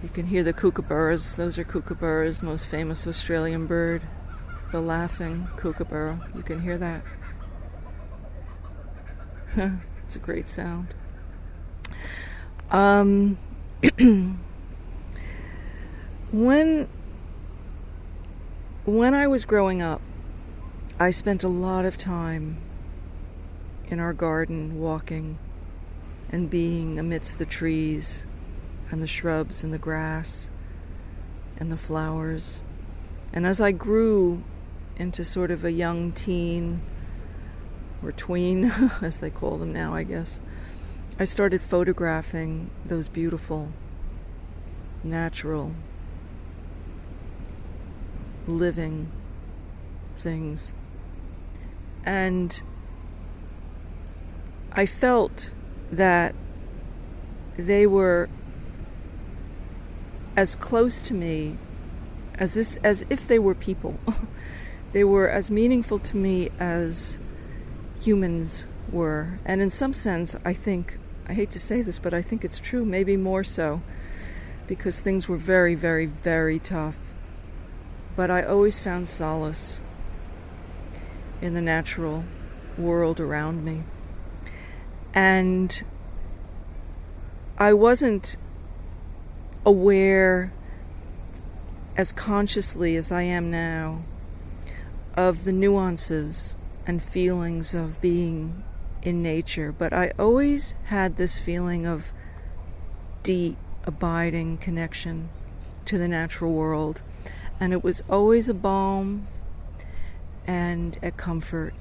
You 0.03 0.09
can 0.09 0.27
hear 0.27 0.43
the 0.43 0.53
kookaburras. 0.53 1.37
Those 1.37 1.59
are 1.59 1.65
kookaburras, 1.65 2.43
most 2.43 2.67
famous 2.67 3.07
Australian 3.07 3.67
bird. 3.67 4.03
The 4.73 4.81
laughing 4.81 5.49
kookaburra. 5.57 6.29
You 6.35 6.43
can 6.43 6.61
hear 6.61 6.77
that. 6.79 7.03
it's 10.05 10.17
a 10.17 10.19
great 10.19 10.49
sound. 10.49 10.95
Um, 12.71 13.39
when 16.33 16.89
when 18.85 19.15
I 19.15 19.27
was 19.27 19.45
growing 19.45 19.83
up, 19.83 20.01
I 20.99 21.11
spent 21.11 21.45
a 21.45 21.49
lot 21.49 21.85
of 21.85 21.99
time 21.99 22.57
in 23.89 24.01
our 24.01 24.15
garden 24.15 24.81
walking 24.81 25.39
and 26.31 26.49
being 26.49 26.99
amidst 26.99 27.39
the 27.39 27.45
trees 27.45 28.27
and 28.91 29.03
the 29.03 29.07
shrubs 29.07 29.63
and 29.63 29.75
the 29.75 29.79
grass 29.79 30.51
and 31.59 31.71
the 31.71 31.77
flowers. 31.77 32.63
And 33.31 33.45
as 33.45 33.61
I 33.61 33.73
grew 33.73 34.43
into 34.97 35.23
sort 35.23 35.51
of 35.51 35.67
a 35.67 35.71
young 35.71 36.13
teen, 36.13 36.81
or 38.03 38.13
tween, 38.13 38.65
as 39.03 39.19
they 39.19 39.29
call 39.29 39.59
them 39.59 39.75
now, 39.75 39.95
I 39.95 40.03
guess, 40.03 40.41
I 41.19 41.25
started 41.25 41.61
photographing 41.61 42.71
those 42.87 43.11
beautiful, 43.11 43.71
natural, 45.05 45.73
living 48.47 49.11
things. 50.17 50.73
And 52.07 52.63
I 54.73 54.87
felt 54.87 55.51
that 55.91 56.35
they 57.57 57.87
were 57.87 58.29
as 60.37 60.55
close 60.55 61.03
to 61.03 61.15
me 61.15 61.57
as 62.39 62.57
if, 62.57 62.77
as 62.85 63.05
if 63.11 63.27
they 63.27 63.39
were 63.39 63.55
people. 63.55 63.99
they 64.93 65.03
were 65.03 65.29
as 65.29 65.51
meaningful 65.51 65.99
to 65.99 66.17
me 66.17 66.51
as 66.61 67.19
humans 68.01 68.67
were. 68.93 69.39
And 69.45 69.61
in 69.61 69.71
some 69.71 69.95
sense, 69.95 70.37
I 70.45 70.53
think, 70.53 70.99
I 71.27 71.33
hate 71.33 71.51
to 71.53 71.61
say 71.61 71.83
this, 71.83 71.99
but 71.99 72.15
I 72.15 72.23
think 72.23 72.45
it's 72.45 72.61
true, 72.61 72.85
maybe 72.85 73.17
more 73.17 73.43
so, 73.43 73.83
because 74.67 75.01
things 75.01 75.29
were 75.29 75.39
very, 75.39 75.75
very, 75.75 76.07
very 76.07 76.59
tough. 76.59 76.97
But 78.15 78.31
I 78.31 78.43
always 78.43 78.79
found 78.79 79.09
solace 79.09 79.81
in 81.41 81.55
the 81.55 81.63
natural 81.63 82.25
world 82.79 83.21
around 83.21 83.65
me. 83.65 83.83
And 85.15 85.83
I 87.59 87.73
wasn't 87.73 88.37
aware 89.65 90.53
as 91.97 92.13
consciously 92.13 92.97
as 92.97 93.11
I 93.11 93.23
am 93.23 93.51
now 93.51 94.03
of 95.15 95.45
the 95.45 95.53
nuances 95.53 96.57
and 96.87 97.03
feelings 97.03 97.75
of 97.75 98.01
being 98.01 98.63
in 99.03 99.23
nature, 99.23 99.73
but 99.73 99.93
I 99.93 100.13
always 100.19 100.75
had 100.87 101.17
this 101.17 101.39
feeling 101.39 101.87
of 101.87 102.13
deep, 103.23 103.57
abiding 103.85 104.59
connection 104.59 105.31
to 105.87 105.97
the 105.97 106.09
natural 106.09 106.53
world. 106.53 107.01
And 107.59 107.73
it 107.73 107.83
was 107.83 108.03
always 108.11 108.49
a 108.49 108.55
balm 108.55 109.27
and 110.47 110.99
a 111.03 111.11
comfort. 111.11 111.75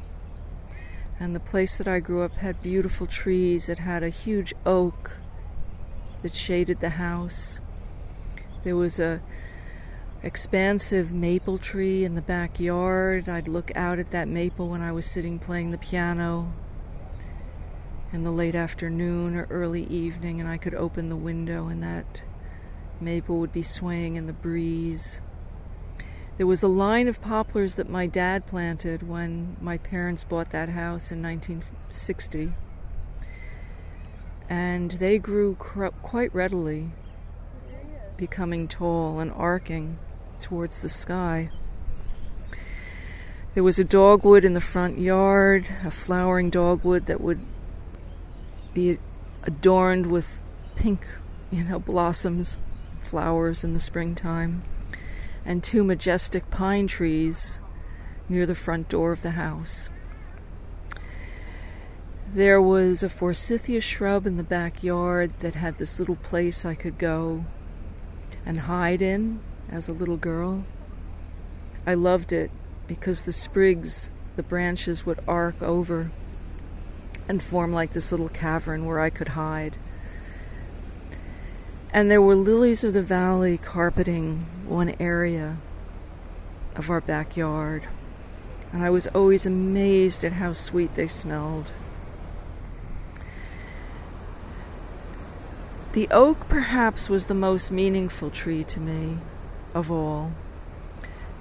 And 1.20 1.36
the 1.36 1.40
place 1.40 1.76
that 1.76 1.88
I 1.88 2.00
grew 2.00 2.24
up 2.24 2.36
had 2.38 2.62
beautiful 2.62 3.08
trees. 3.08 3.70
It 3.70 3.80
had 3.80 4.04
a 4.04 4.10
huge 4.10 4.54
oak 4.66 5.12
that 6.22 6.36
shaded 6.36 6.80
the 6.80 6.92
house. 6.92 7.62
There 8.64 8.76
was 8.76 9.00
a 9.00 9.22
expansive 10.24 11.14
maple 11.14 11.58
tree 11.58 12.04
in 12.04 12.16
the 12.16 12.22
backyard. 12.22 13.30
I'd 13.30 13.48
look 13.48 13.72
out 13.76 14.00
at 14.00 14.12
that 14.12 14.28
maple 14.28 14.70
when 14.70 14.82
I 14.82 14.92
was 14.92 15.06
sitting 15.06 15.38
playing 15.38 15.72
the 15.72 15.78
piano 15.78 16.52
in 18.12 18.24
the 18.24 18.32
late 18.32 18.56
afternoon 18.56 19.36
or 19.36 19.46
early 19.50 19.84
evening, 19.84 20.40
and 20.40 20.50
I 20.50 20.58
could 20.58 20.74
open 20.74 21.10
the 21.10 21.16
window, 21.16 21.68
and 21.68 21.84
that 21.84 22.24
maple 23.00 23.40
would 23.40 23.52
be 23.52 23.62
swaying 23.62 24.16
in 24.16 24.26
the 24.26 24.34
breeze. 24.34 25.22
There 26.38 26.48
was 26.48 26.62
a 26.62 26.68
line 26.68 27.08
of 27.08 27.22
poplars 27.22 27.76
that 27.76 27.90
my 27.90 28.08
dad 28.08 28.46
planted 28.46 29.08
when 29.08 29.56
my 29.62 29.78
parents 29.78 30.26
bought 30.26 30.50
that 30.50 30.68
house 30.70 31.10
in 31.10 31.22
1960. 31.22 32.52
And 34.50 34.92
they 34.92 35.18
grew 35.18 35.56
quite 35.56 36.36
readily 36.36 36.92
becoming 38.18 38.68
tall 38.68 39.20
and 39.20 39.32
arcing 39.32 39.98
towards 40.42 40.82
the 40.82 40.90
sky. 40.90 41.50
There 43.54 43.64
was 43.64 43.80
a 43.80 43.86
dogwood 43.86 44.44
in 44.44 44.54
the 44.54 44.62
front 44.62 45.00
yard, 45.00 45.68
a 45.86 45.92
flowering 45.92 46.50
dogwood 46.50 47.06
that 47.06 47.22
would 47.22 47.40
be 48.74 49.00
adorned 49.44 50.08
with 50.08 50.40
pink, 50.76 51.08
you 51.50 51.64
know, 51.64 51.80
blossoms, 51.80 52.60
flowers 53.00 53.64
in 53.64 53.72
the 53.72 53.80
springtime, 53.80 54.64
and 55.46 55.64
two 55.64 55.84
majestic 55.84 56.50
pine 56.50 56.88
trees 56.88 57.60
near 58.28 58.46
the 58.46 58.56
front 58.56 58.90
door 58.90 59.12
of 59.12 59.22
the 59.22 59.32
house. 59.32 59.90
There 62.34 62.62
was 62.62 63.04
a 63.04 63.10
forsythia 63.10 63.80
shrub 63.80 64.26
in 64.26 64.38
the 64.38 64.44
backyard 64.44 65.32
that 65.40 65.54
had 65.54 65.78
this 65.78 66.00
little 66.00 66.18
place 66.18 66.66
I 66.66 66.76
could 66.76 66.98
go 66.98 67.46
and 68.46 68.62
hide 68.62 69.02
in 69.02 69.40
as 69.70 69.88
a 69.88 69.94
little 69.94 70.18
girl. 70.18 70.64
I 71.86 71.94
loved 71.94 72.34
it 72.34 72.52
because 72.88 73.22
the 73.22 73.34
sprigs, 73.34 74.12
the 74.36 74.44
branches 74.44 75.06
would 75.06 75.20
arc 75.28 75.62
over 75.62 76.12
and 77.28 77.42
form 77.42 77.72
like 77.72 77.94
this 77.94 78.12
little 78.12 78.30
cavern 78.30 78.86
where 78.86 79.00
I 79.00 79.10
could 79.10 79.30
hide. 79.30 79.76
And 81.94 82.12
there 82.12 82.22
were 82.22 82.36
lilies 82.36 82.84
of 82.84 82.94
the 82.94 83.02
valley 83.02 83.58
carpeting 83.58 84.46
one 84.68 84.96
area 85.00 85.58
of 86.76 86.90
our 86.90 87.02
backyard. 87.02 87.84
And 88.72 88.84
I 88.84 88.90
was 88.90 89.08
always 89.08 89.46
amazed 89.46 90.24
at 90.24 90.34
how 90.34 90.54
sweet 90.54 90.96
they 90.96 91.08
smelled. 91.08 91.72
The 95.94 96.08
oak 96.12 96.50
perhaps 96.50 97.10
was 97.10 97.28
the 97.28 97.34
most 97.34 97.72
meaningful 97.72 98.30
tree 98.30 98.66
to 98.66 98.80
me 98.82 99.20
of 99.74 99.90
all 99.90 100.34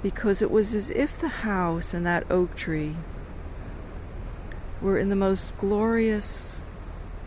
because 0.00 0.42
it 0.42 0.50
was 0.50 0.74
as 0.74 0.90
if 0.90 1.18
the 1.18 1.28
house 1.28 1.92
and 1.92 2.04
that 2.06 2.30
oak 2.30 2.54
tree 2.54 2.94
were 4.80 4.98
in 4.98 5.08
the 5.08 5.16
most 5.16 5.56
glorious 5.56 6.62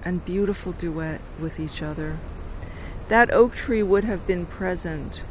and 0.06 0.24
beautiful 0.24 0.72
duet 0.72 1.20
with 1.42 1.60
each 1.60 1.82
other. 1.82 2.18
That 3.10 3.34
oak 3.34 3.56
tree 3.56 3.82
would 3.82 4.04
have 4.04 4.28
been 4.28 4.46
present 4.46 5.24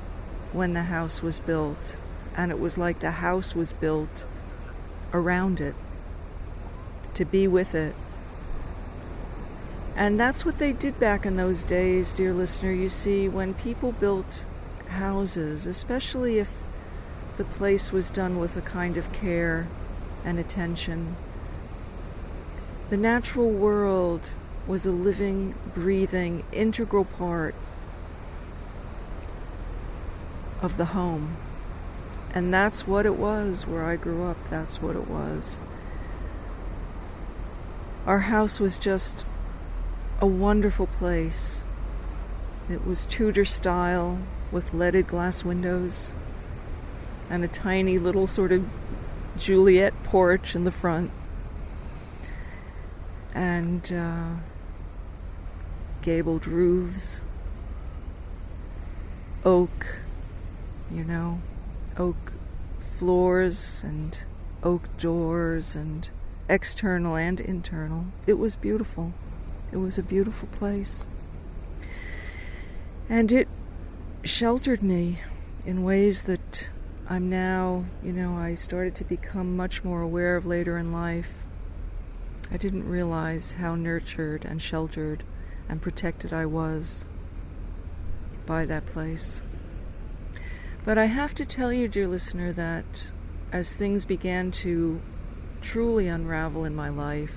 when 0.53 0.75
the 0.75 0.85
house 0.85 1.23
was 1.23 1.41
built, 1.41 1.97
and 2.37 2.51
it 2.51 2.59
was 2.59 2.79
like 2.79 3.01
the 3.01 3.13
house 3.13 3.55
was 3.55 3.73
built 3.73 4.25
around 5.13 5.61
it 5.61 5.75
to 7.15 7.25
be 7.25 7.49
with 7.49 7.75
it 7.75 7.95
and 9.97 10.21
that's 10.21 10.45
what 10.45 10.59
they 10.59 10.73
did 10.73 11.01
back 11.01 11.25
in 11.25 11.37
those 11.37 11.65
days, 11.65 12.13
dear 12.13 12.35
listener. 12.35 12.71
You 12.71 12.91
see, 12.91 13.29
when 13.31 13.55
people 13.55 13.93
built 13.93 14.45
houses, 14.91 15.65
especially 15.65 16.39
if 16.39 16.53
the 17.39 17.45
place 17.45 17.93
was 17.93 18.11
done 18.11 18.39
with 18.39 18.59
a 18.59 18.61
kind 18.61 18.99
of 18.99 19.11
care 19.15 19.67
and 20.23 20.39
attention, 20.39 21.17
the 22.91 22.99
natural 22.99 23.49
world 23.49 24.31
was 24.67 24.85
a 24.85 24.91
living, 24.91 25.55
breathing, 25.75 26.45
integral 26.53 27.07
part 27.07 27.55
of 30.67 30.77
the 30.77 30.87
home. 30.87 31.37
And 32.35 32.53
that's 32.53 32.87
what 32.87 33.07
it 33.07 33.15
was 33.15 33.67
where 33.67 33.85
I 33.85 33.97
grew 33.97 34.25
up. 34.25 34.37
That's 34.51 34.83
what 34.83 34.95
it 34.95 35.09
was. 35.09 35.59
Our 38.05 38.21
house 38.21 38.61
was 38.61 38.79
just 38.79 39.25
a 40.21 40.27
wonderful 40.27 40.87
place. 40.87 41.65
It 42.69 42.87
was 42.87 43.07
Tudor 43.07 43.45
style 43.45 44.19
with 44.53 44.75
leaded 44.75 45.07
glass 45.07 45.45
windows 45.45 46.13
and 47.31 47.43
a 47.43 47.49
tiny 47.49 47.99
little 47.99 48.27
sort 48.27 48.53
of 48.53 48.69
Juliet 49.39 49.95
porch 50.05 50.55
in 50.55 50.65
the 50.65 50.71
front. 50.71 51.11
And 53.35 53.93
uh, 53.93 54.37
gabled 56.03 56.47
roofs, 56.47 57.21
oak, 59.45 60.06
you 60.91 61.05
know, 61.05 61.41
oak 61.97 62.33
floors 62.81 63.83
and 63.85 64.19
oak 64.63 64.97
doors 64.99 65.77
and 65.77 66.11
external 66.49 67.17
and 67.17 67.41
internal. 67.41 68.07
It 68.27 68.35
was 68.35 68.57
beautiful. 68.57 69.13
It 69.73 69.79
was 69.79 69.99
a 69.99 70.03
beautiful 70.03 70.49
place. 70.49 71.07
And 73.09 73.31
it 73.31 73.49
sheltered 74.25 74.83
me 74.83 75.21
in 75.65 75.85
ways 75.85 76.23
that 76.23 76.71
I'm 77.09 77.31
now, 77.31 77.85
you 78.03 78.13
know, 78.13 78.37
I 78.37 78.55
started 78.55 78.95
to 78.97 79.05
become 79.05 79.57
much 79.57 79.85
more 79.85 80.01
aware 80.01 80.37
of 80.37 80.47
later 80.47 80.77
in 80.79 80.93
life. 80.93 81.33
I 82.51 82.57
didn't 82.57 82.89
realize 82.89 83.55
how 83.55 83.75
nurtured 83.75 84.45
and 84.45 84.61
sheltered 84.61 85.23
and 85.69 85.83
protected 85.83 86.33
I 86.33 86.47
was 86.47 87.05
by 88.45 88.65
that 88.67 88.87
place. 88.87 89.43
But 90.87 90.99
I 90.99 91.07
have 91.07 91.35
to 91.35 91.45
tell 91.45 91.73
you, 91.73 91.89
dear 91.89 92.07
listener, 92.07 92.53
that 92.53 93.11
as 93.51 93.75
things 93.75 94.05
began 94.05 94.53
to 94.53 95.01
truly 95.61 96.07
unravel 96.07 96.65
in 96.65 96.77
my 96.77 96.91
life, 96.91 97.35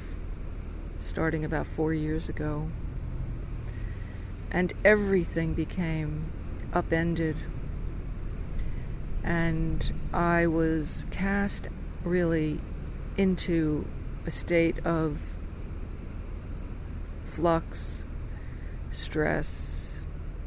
starting 1.00 1.44
about 1.44 1.66
four 1.66 1.92
years 1.92 2.30
ago. 2.30 2.70
And 4.52 4.72
everything 4.86 5.56
became 5.56 6.32
upended. 6.74 7.38
And 9.24 9.94
I 10.14 10.46
was 10.46 11.08
cast 11.10 11.70
really 12.04 12.62
into 13.18 13.88
a 14.28 14.32
state 14.32 14.78
of 14.86 15.20
flux, 17.26 18.06
stress, 18.92 19.79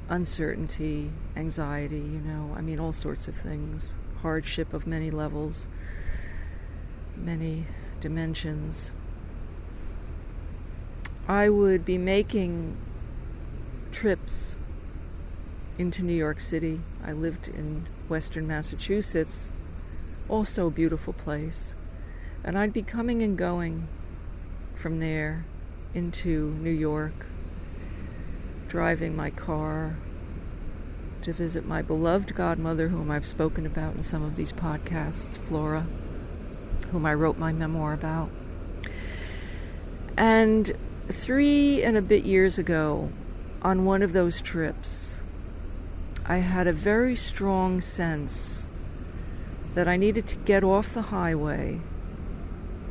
uncertainty, 0.09 1.11
anxiety, 1.37 1.97
you 1.97 2.21
know, 2.21 2.55
I 2.57 2.61
mean, 2.61 2.79
all 2.79 2.93
sorts 2.93 3.29
of 3.29 3.35
things, 3.35 3.97
hardship 4.21 4.73
of 4.73 4.87
many 4.87 5.11
levels, 5.11 5.69
many 7.17 7.67
dimensions. 8.01 8.93
I 11.29 11.49
would 11.49 11.85
be 11.85 11.99
making 11.99 12.77
trips 13.93 14.57
into 15.79 16.03
New 16.03 16.15
York 16.15 16.41
City. 16.41 16.81
I 17.05 17.13
lived 17.13 17.49
in 17.49 17.87
western 18.09 18.47
Massachusetts, 18.47 19.51
also 20.29 20.67
a 20.67 20.71
beautiful 20.71 21.13
place. 21.13 21.75
And 22.45 22.59
I'd 22.59 22.73
be 22.73 22.83
coming 22.83 23.23
and 23.23 23.39
going 23.39 23.87
from 24.75 24.99
there 24.99 25.45
into 25.95 26.55
New 26.55 26.71
York, 26.71 27.27
driving 28.73 29.15
my 29.15 29.29
car 29.29 29.95
to 31.21 31.31
visit 31.31 31.67
my 31.67 31.83
beloved 31.83 32.35
godmother, 32.35 32.89
whom 32.89 33.11
I've 33.11 33.27
spoken 33.27 33.67
about 33.67 33.97
in 33.97 34.03
some 34.03 34.23
of 34.23 34.35
these 34.35 34.51
podcasts, 34.51 35.37
Flora, 35.37 35.87
whom 36.91 37.05
I 37.05 37.13
wrote 37.13 37.37
my 37.37 37.53
memoir 37.53 37.93
about. 37.93 38.31
And 40.17 40.73
three 41.07 41.83
and 41.83 41.99
a 41.99 42.01
bit 42.01 42.25
years 42.25 42.59
ago, 42.59 43.11
on 43.61 43.85
one 43.85 44.01
of 44.01 44.15
those 44.15 44.41
trips, 44.41 45.23
I 46.25 46.39
had 46.39 46.67
a 46.67 46.73
very 46.73 47.15
strong 47.15 47.83
sense 47.83 48.69
that 49.75 49.87
I 49.87 49.99
needed 49.99 50.27
to 50.29 50.37
get 50.37 50.65
off 50.65 50.95
the 50.95 51.03
highway, 51.03 51.83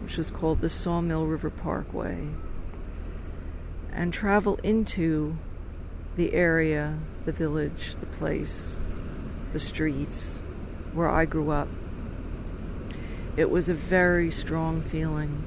which 0.03 0.15
was 0.15 0.29
called 0.29 0.61
the 0.61 0.69
Sawmill 0.69 1.25
River 1.25 1.49
Parkway, 1.49 2.27
and 3.91 4.13
travel 4.13 4.59
into 4.63 5.37
the 6.15 6.33
area, 6.33 6.99
the 7.25 7.31
village, 7.31 7.95
the 7.95 8.05
place, 8.05 8.79
the 9.53 9.59
streets 9.59 10.41
where 10.93 11.09
I 11.09 11.25
grew 11.25 11.51
up. 11.51 11.67
It 13.37 13.49
was 13.49 13.69
a 13.69 13.73
very 13.73 14.29
strong 14.29 14.81
feeling. 14.81 15.43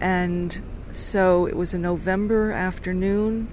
And 0.00 0.60
so 0.90 1.46
it 1.46 1.56
was 1.56 1.74
a 1.74 1.78
November 1.78 2.50
afternoon, 2.50 3.48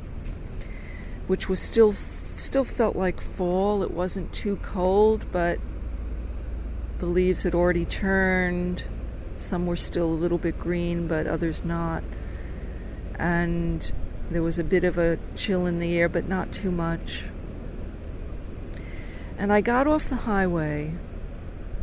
which 1.28 1.48
was 1.48 1.60
still 1.60 1.94
still 1.94 2.64
felt 2.64 2.96
like 2.96 3.20
fall. 3.20 3.84
It 3.84 3.92
wasn't 3.92 4.34
too 4.34 4.58
cold, 4.58 5.26
but 5.32 5.60
the 7.00 7.06
leaves 7.06 7.44
had 7.44 7.54
already 7.54 7.86
turned. 7.86 8.86
Some 9.36 9.68
were 9.68 9.76
still 9.76 10.06
a 10.06 10.14
little 10.14 10.38
bit 10.38 10.60
green, 10.60 11.08
but 11.08 11.28
others 11.28 11.64
not. 11.64 12.04
And 13.20 13.92
there 14.30 14.42
was 14.42 14.60
a 14.60 14.64
bit 14.64 14.84
of 14.84 14.98
a 14.98 15.18
chill 15.36 15.66
in 15.66 15.80
the 15.80 15.98
air, 15.98 16.10
but 16.10 16.28
not 16.28 16.52
too 16.52 16.72
much. 16.72 17.24
And 19.38 19.54
I 19.54 19.62
got 19.62 19.88
off 19.88 20.10
the 20.10 20.16
highway 20.18 20.94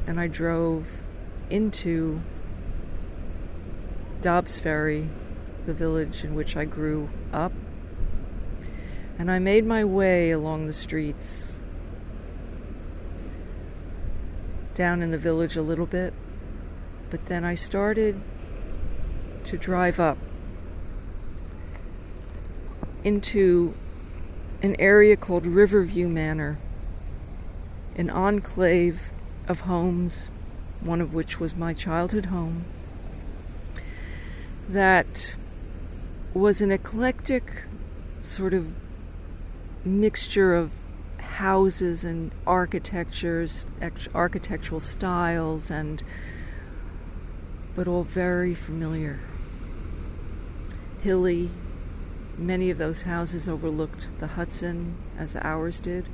and 0.07 0.21
I 0.21 0.27
drove 0.27 1.05
into 1.51 2.21
Dobbs 4.21 4.59
Ferry, 4.59 5.09
the 5.67 5.75
village 5.75 6.25
in 6.25 6.35
which 6.35 6.57
I 6.57 6.65
grew 6.65 7.11
up, 7.33 7.53
and 9.19 9.31
I 9.31 9.39
made 9.39 9.65
my 9.65 9.85
way 9.85 10.31
along 10.31 10.67
the 10.67 10.73
streets. 10.73 11.55
down 14.75 15.03
in 15.03 15.11
the 15.11 15.19
village 15.19 15.57
a 15.57 15.63
little 15.63 15.87
bit, 15.87 16.13
but 17.11 17.27
then 17.27 17.45
I 17.45 17.55
started 17.55 18.21
to 19.45 19.57
drive 19.57 20.01
up 20.01 20.19
into 23.05 23.75
an 24.63 24.75
area 24.79 25.17
called 25.17 25.47
Riverview 25.47 26.09
Manor, 26.09 26.59
an 27.97 28.11
enclave 28.11 29.11
of 29.47 29.61
homes, 29.61 30.31
one 30.81 31.01
of 31.01 31.15
which 31.15 31.39
was 31.39 31.55
my 31.55 31.75
childhood 31.75 32.27
home, 32.27 32.65
that 34.69 35.37
was 36.33 36.61
an 36.61 36.73
eclectic 36.73 37.65
sort 38.23 38.55
of 38.55 38.73
mixture 39.85 40.55
of 40.55 40.73
houses 41.19 42.05
and 42.05 42.33
architectures, 42.47 43.67
architectural 44.15 44.81
styles, 44.81 45.71
and 45.71 46.03
but 47.75 47.87
all 47.87 48.05
very 48.05 48.55
familiar. 48.55 49.21
Hilly, 51.03 51.51
many 52.39 52.71
of 52.71 52.79
those 52.79 53.03
houses 53.03 53.49
overlooked 53.49 54.09
the 54.19 54.29
Hudson 54.29 54.97
as 55.19 55.37
ours 55.37 55.81
did. 55.81 56.07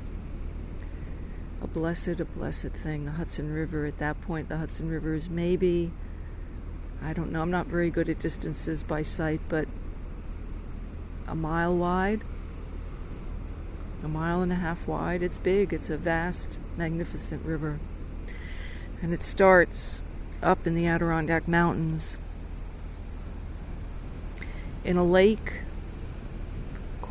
A 1.61 1.67
blessed, 1.67 2.19
a 2.19 2.25
blessed 2.25 2.69
thing, 2.69 3.05
the 3.05 3.11
Hudson 3.11 3.53
River. 3.53 3.85
At 3.85 3.99
that 3.99 4.19
point, 4.21 4.49
the 4.49 4.57
Hudson 4.57 4.89
River 4.89 5.13
is 5.13 5.29
maybe, 5.29 5.91
I 7.03 7.13
don't 7.13 7.31
know, 7.31 7.41
I'm 7.41 7.51
not 7.51 7.67
very 7.67 7.89
good 7.89 8.09
at 8.09 8.19
distances 8.19 8.83
by 8.83 9.03
sight, 9.03 9.41
but 9.47 9.67
a 11.27 11.35
mile 11.35 11.75
wide, 11.75 12.21
a 14.03 14.07
mile 14.07 14.41
and 14.41 14.51
a 14.51 14.55
half 14.55 14.87
wide. 14.87 15.21
It's 15.21 15.37
big, 15.37 15.71
it's 15.71 15.89
a 15.89 15.97
vast, 15.97 16.57
magnificent 16.77 17.45
river. 17.45 17.79
And 19.01 19.13
it 19.13 19.23
starts 19.23 20.03
up 20.41 20.65
in 20.65 20.75
the 20.75 20.87
Adirondack 20.87 21.47
Mountains 21.47 22.17
in 24.83 24.97
a 24.97 25.03
lake 25.03 25.53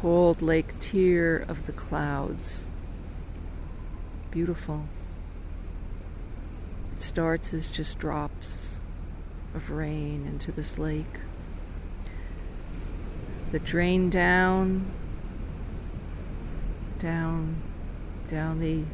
called 0.00 0.40
Lake 0.40 0.80
Tear 0.80 1.36
of 1.36 1.66
the 1.66 1.72
Clouds. 1.72 2.66
Beautiful. 4.30 4.86
It 6.92 7.00
starts 7.00 7.52
as 7.52 7.68
just 7.68 7.98
drops 7.98 8.80
of 9.54 9.68
rain 9.68 10.24
into 10.24 10.52
this 10.52 10.78
lake 10.78 11.18
that 13.52 13.62
drain 13.62 14.08
down, 14.08 14.86
down, 16.98 17.56
down 18.26 18.60
the 18.60 18.84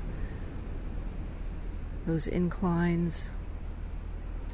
those 2.05 2.27
inclines 2.27 3.31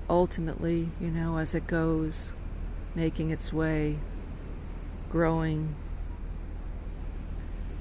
ultimately, 0.08 0.90
you 1.00 1.08
know, 1.08 1.38
as 1.38 1.54
it 1.54 1.66
goes, 1.66 2.34
making 2.94 3.30
its 3.30 3.54
way, 3.54 3.98
growing, 5.08 5.76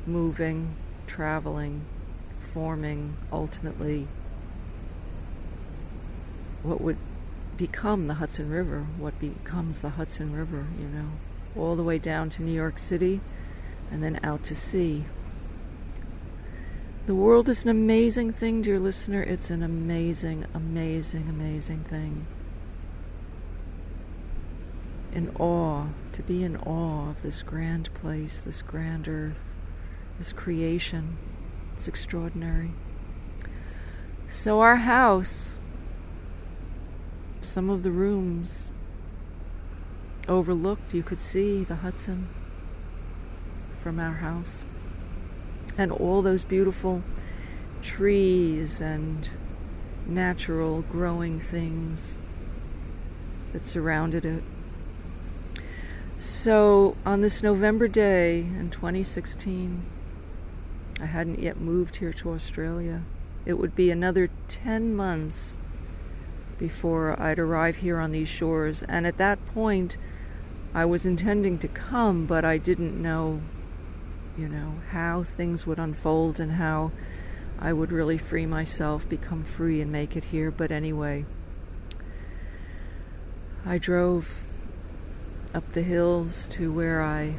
moving, 0.06 0.76
traveling, 1.08 1.86
forming, 2.40 3.16
ultimately, 3.32 4.08
what 6.64 6.82
would 6.82 6.98
become 7.58 8.08
the 8.08 8.16
Hudson 8.16 8.50
River, 8.50 8.86
what 8.98 9.20
becomes 9.20 9.82
the 9.82 9.92
Hudson 9.92 10.36
River, 10.36 10.66
you 10.80 10.88
know, 10.88 11.10
all 11.56 11.76
the 11.76 11.84
way 11.84 11.98
down 11.98 12.30
to 12.32 12.44
New 12.44 12.54
York 12.54 12.78
City 12.78 13.22
and 13.92 14.02
then 14.02 14.20
out 14.24 14.44
to 14.46 14.56
sea. 14.56 15.06
The 17.06 17.16
world 17.16 17.50
is 17.50 17.64
an 17.64 17.70
amazing 17.70 18.32
thing, 18.32 18.62
dear 18.62 18.80
listener. 18.80 19.22
It's 19.22 19.50
an 19.50 19.64
amazing, 19.64 20.46
amazing, 20.54 21.28
amazing 21.30 21.84
thing. 21.84 22.26
In 25.12 25.30
awe, 25.38 25.88
to 26.14 26.22
be 26.22 26.44
in 26.44 26.56
awe 26.58 27.10
of 27.10 27.22
this 27.22 27.44
grand 27.44 27.94
place, 27.94 28.38
this 28.40 28.62
grand 28.62 29.08
earth, 29.08 29.51
this 30.22 30.32
creation. 30.32 31.18
It's 31.74 31.88
extraordinary. 31.88 32.74
So, 34.30 34.60
our 34.60 34.76
house, 34.76 35.58
some 37.40 37.72
of 37.72 37.82
the 37.82 37.90
rooms 37.90 38.70
overlooked, 40.28 40.94
you 40.94 41.02
could 41.02 41.20
see 41.20 41.64
the 41.64 41.78
Hudson 41.78 42.28
from 43.82 44.00
our 44.00 44.18
house 44.18 44.64
and 45.76 45.92
all 45.92 46.22
those 46.22 46.44
beautiful 46.44 47.02
trees 47.82 48.80
and 48.80 49.28
natural 50.06 50.84
growing 50.84 51.40
things 51.40 52.20
that 53.54 53.66
surrounded 53.66 54.24
it. 54.24 54.44
So, 56.20 56.96
on 57.08 57.22
this 57.22 57.42
November 57.42 57.88
day 57.88 58.42
in 58.42 58.70
2016, 58.70 59.82
I 61.00 61.06
hadn't 61.06 61.40
yet 61.40 61.60
moved 61.60 61.98
here 61.98 62.14
to 62.14 62.32
Australia. 62.32 63.04
It 63.46 63.54
would 63.54 63.76
be 63.76 63.90
another 63.90 64.30
10 64.48 64.94
months 64.96 65.58
before 66.60 67.20
I'd 67.20 67.40
arrive 67.40 67.78
here 67.78 68.00
on 68.00 68.12
these 68.12 68.30
shores, 68.30 68.84
and 68.84 69.08
at 69.08 69.18
that 69.18 69.46
point, 69.48 69.98
I 70.74 70.86
was 70.86 71.06
intending 71.06 71.58
to 71.60 71.68
come, 71.68 72.26
but 72.26 72.46
I 72.46 72.58
didn't 72.58 73.02
know 73.02 73.42
you 74.38 74.48
know, 74.48 74.76
how 74.92 75.24
things 75.24 75.68
would 75.68 75.80
unfold 75.80 76.40
and 76.40 76.54
how 76.54 76.92
I 77.60 77.74
would 77.74 77.92
really 77.92 78.18
free 78.18 78.46
myself, 78.46 79.08
become 79.08 79.44
free, 79.44 79.82
and 79.82 79.92
make 79.92 80.16
it 80.16 80.26
here. 80.26 80.52
But 80.52 80.72
anyway, 80.72 81.26
I 83.66 83.78
drove 83.78 84.46
up 85.54 85.70
the 85.74 85.84
hills 85.84 86.48
to 86.50 86.72
where 86.72 87.02
I 87.02 87.36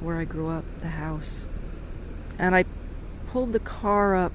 where 0.00 0.16
I 0.16 0.24
grew 0.24 0.48
up, 0.48 0.64
the 0.78 0.88
house. 0.88 1.46
And 2.38 2.54
I 2.54 2.64
pulled 3.28 3.52
the 3.52 3.60
car 3.60 4.14
up 4.14 4.32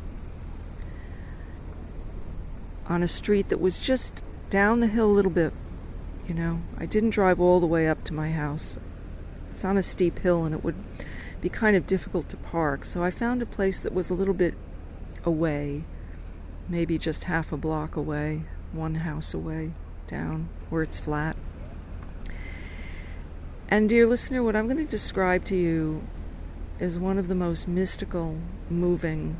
on 2.87 3.01
a 3.01 3.07
street 3.07 3.49
that 3.49 3.59
was 3.59 3.79
just 3.79 4.23
down 4.49 4.79
the 4.79 4.87
hill 4.87 5.05
a 5.05 5.11
little 5.11 5.31
bit, 5.31 5.53
you 6.27 6.33
know. 6.33 6.61
I 6.77 6.85
didn't 6.85 7.11
drive 7.11 7.39
all 7.39 7.59
the 7.59 7.67
way 7.67 7.87
up 7.87 8.03
to 8.05 8.13
my 8.13 8.31
house. 8.31 8.77
It's 9.51 9.63
on 9.65 9.77
a 9.77 9.83
steep 9.83 10.19
hill 10.19 10.45
and 10.45 10.53
it 10.53 10.63
would 10.63 10.75
be 11.41 11.49
kind 11.49 11.75
of 11.75 11.87
difficult 11.87 12.29
to 12.29 12.37
park. 12.37 12.85
So 12.85 13.03
I 13.03 13.11
found 13.11 13.41
a 13.41 13.45
place 13.45 13.79
that 13.79 13.93
was 13.93 14.09
a 14.09 14.13
little 14.13 14.33
bit 14.33 14.55
away, 15.25 15.83
maybe 16.67 16.97
just 16.97 17.25
half 17.25 17.51
a 17.51 17.57
block 17.57 17.95
away, 17.95 18.43
one 18.71 18.95
house 18.95 19.33
away 19.33 19.71
down 20.07 20.49
where 20.69 20.83
it's 20.83 20.99
flat. 20.99 21.35
And, 23.73 23.89
dear 23.89 24.05
listener, 24.05 24.43
what 24.43 24.55
I'm 24.55 24.67
going 24.67 24.77
to 24.77 24.85
describe 24.85 25.45
to 25.45 25.55
you 25.55 26.03
is 26.79 26.99
one 26.99 27.17
of 27.17 27.27
the 27.27 27.33
most 27.33 27.67
mystical, 27.67 28.37
moving, 28.69 29.35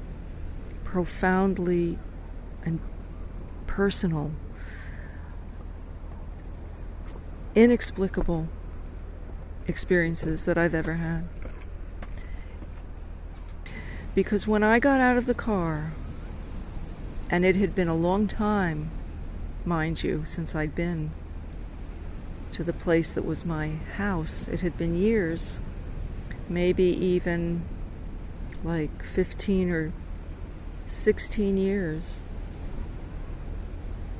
profoundly, 0.83 1.99
and 2.65 2.79
personal, 3.67 4.31
inexplicable 7.53 8.47
experiences 9.67 10.45
that 10.45 10.57
I've 10.57 10.73
ever 10.73 10.93
had. 10.95 11.25
Because 14.15 14.47
when 14.47 14.63
I 14.63 14.79
got 14.79 14.99
out 14.99 15.15
of 15.15 15.27
the 15.27 15.35
car, 15.35 15.91
and 17.29 17.45
it 17.45 17.55
had 17.55 17.75
been 17.75 17.87
a 17.87 17.95
long 17.95 18.27
time, 18.27 18.89
mind 19.63 20.01
you, 20.01 20.23
since 20.25 20.55
I'd 20.55 20.73
been 20.73 21.11
to 22.53 22.63
the 22.63 22.73
place 22.73 23.11
that 23.11 23.25
was 23.25 23.45
my 23.45 23.71
house, 23.97 24.47
it 24.47 24.61
had 24.61 24.77
been 24.77 24.95
years, 24.95 25.59
maybe 26.47 26.83
even 26.83 27.63
like 28.63 29.03
15 29.03 29.69
or 29.71 29.91
16 30.85 31.57
years 31.57 32.21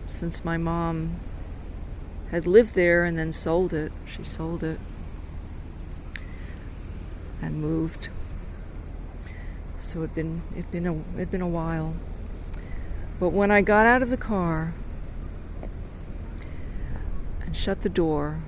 since 0.08 0.44
my 0.44 0.58
mom 0.58 1.12
had 2.32 2.48
lived 2.48 2.74
there 2.76 3.06
and 3.06 3.18
then 3.18 3.32
sold 3.32 3.74
it. 3.74 3.92
She 4.06 4.24
sold 4.24 4.64
it 4.64 4.80
and 7.42 7.62
moved. 7.62 8.10
So 9.78 10.00
it'd 10.00 10.16
been 10.16 10.42
it'd 10.54 10.72
been 10.72 10.88
a 10.88 10.96
it'd 11.16 11.30
been 11.30 11.42
a 11.42 11.48
while. 11.48 11.94
But 13.20 13.30
when 13.30 13.52
I 13.52 13.62
got 13.62 13.86
out 13.86 14.02
of 14.02 14.10
the 14.10 14.18
car 14.18 14.74
shut 17.54 17.82
the 17.82 17.90
door 17.90 18.42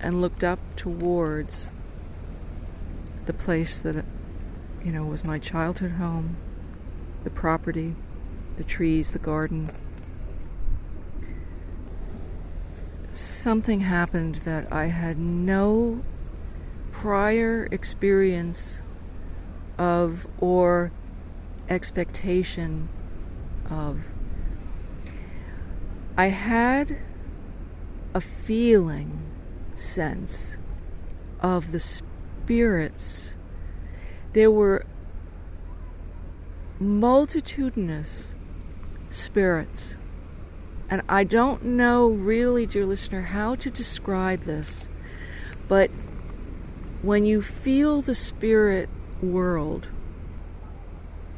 and 0.00 0.20
looked 0.20 0.44
up 0.44 0.58
towards 0.76 1.70
the 3.24 3.32
place 3.32 3.78
that 3.78 4.04
you 4.84 4.92
know 4.92 5.04
was 5.04 5.24
my 5.24 5.38
childhood 5.38 5.92
home, 5.92 6.36
the 7.24 7.30
property, 7.30 7.94
the 8.56 8.64
trees, 8.64 9.10
the 9.10 9.18
garden. 9.18 9.70
Something 13.12 13.80
happened 13.80 14.36
that 14.44 14.70
I 14.72 14.86
had 14.86 15.18
no 15.18 16.04
prior 16.92 17.66
experience 17.70 18.80
of 19.78 20.26
or 20.38 20.92
expectation 21.68 22.88
of. 23.70 24.00
I 26.18 26.26
had 26.26 26.98
a 28.16 28.20
feeling 28.22 29.20
sense 29.74 30.56
of 31.40 31.70
the 31.70 31.78
spirits. 31.78 33.34
There 34.32 34.50
were 34.50 34.86
multitudinous 36.80 38.34
spirits. 39.10 39.98
And 40.88 41.02
I 41.10 41.24
don't 41.24 41.62
know 41.62 42.08
really, 42.08 42.64
dear 42.64 42.86
listener, 42.86 43.20
how 43.20 43.54
to 43.56 43.68
describe 43.70 44.40
this, 44.44 44.88
but 45.68 45.90
when 47.02 47.26
you 47.26 47.42
feel 47.42 48.00
the 48.00 48.14
spirit 48.14 48.88
world, 49.20 49.88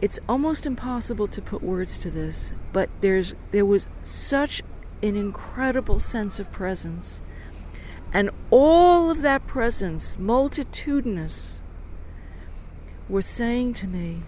it's 0.01 0.21
almost 0.29 0.64
impossible 0.64 1.27
to 1.27 1.43
put 1.43 1.61
words 1.61 1.99
to 1.99 2.09
this, 2.09 2.53
but 2.73 2.88
there's 3.01 3.35
there 3.51 3.67
was 3.67 3.88
such 4.05 4.62
an 5.02 5.16
incredible 5.16 5.98
sense 5.98 6.40
of 6.40 6.50
presence. 6.52 7.22
And 8.12 8.30
all 8.50 9.11
of 9.11 9.22
that 9.22 9.46
presence, 9.46 10.18
multitudinous, 10.18 11.62
were 13.08 13.22
saying 13.22 13.74
to 13.74 13.87
me, 13.87 14.22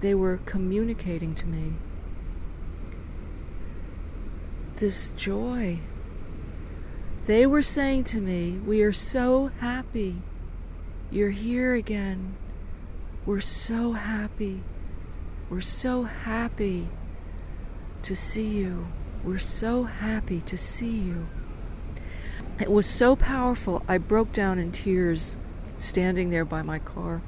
they 0.00 0.14
were 0.14 0.38
communicating 0.44 1.34
to 1.34 1.46
me 1.46 1.74
this 4.76 5.10
joy. 5.10 5.78
They 7.26 7.46
were 7.46 7.62
saying 7.62 8.04
to 8.04 8.20
me, 8.20 8.58
We 8.58 8.82
are 8.82 8.92
so 8.92 9.46
happy. 9.60 10.22
You're 11.10 11.30
here 11.30 11.74
again. 11.74 12.36
We're 13.24 13.40
so 13.40 13.92
happy. 13.92 14.62
We're 15.48 15.60
so 15.60 16.02
happy 16.02 16.88
to 18.02 18.14
see 18.14 18.48
you. 18.48 18.88
We're 19.24 19.38
so 19.38 19.84
happy 19.84 20.42
to 20.42 20.58
see 20.58 20.98
you. 20.98 21.26
It 22.60 22.70
was 22.70 22.84
so 22.84 23.16
powerful, 23.16 23.82
I 23.88 23.96
broke 23.96 24.34
down 24.34 24.58
in 24.58 24.70
tears 24.70 25.38
standing 25.78 26.28
there 26.28 26.44
by 26.44 26.60
my 26.60 26.78
car, 26.78 27.22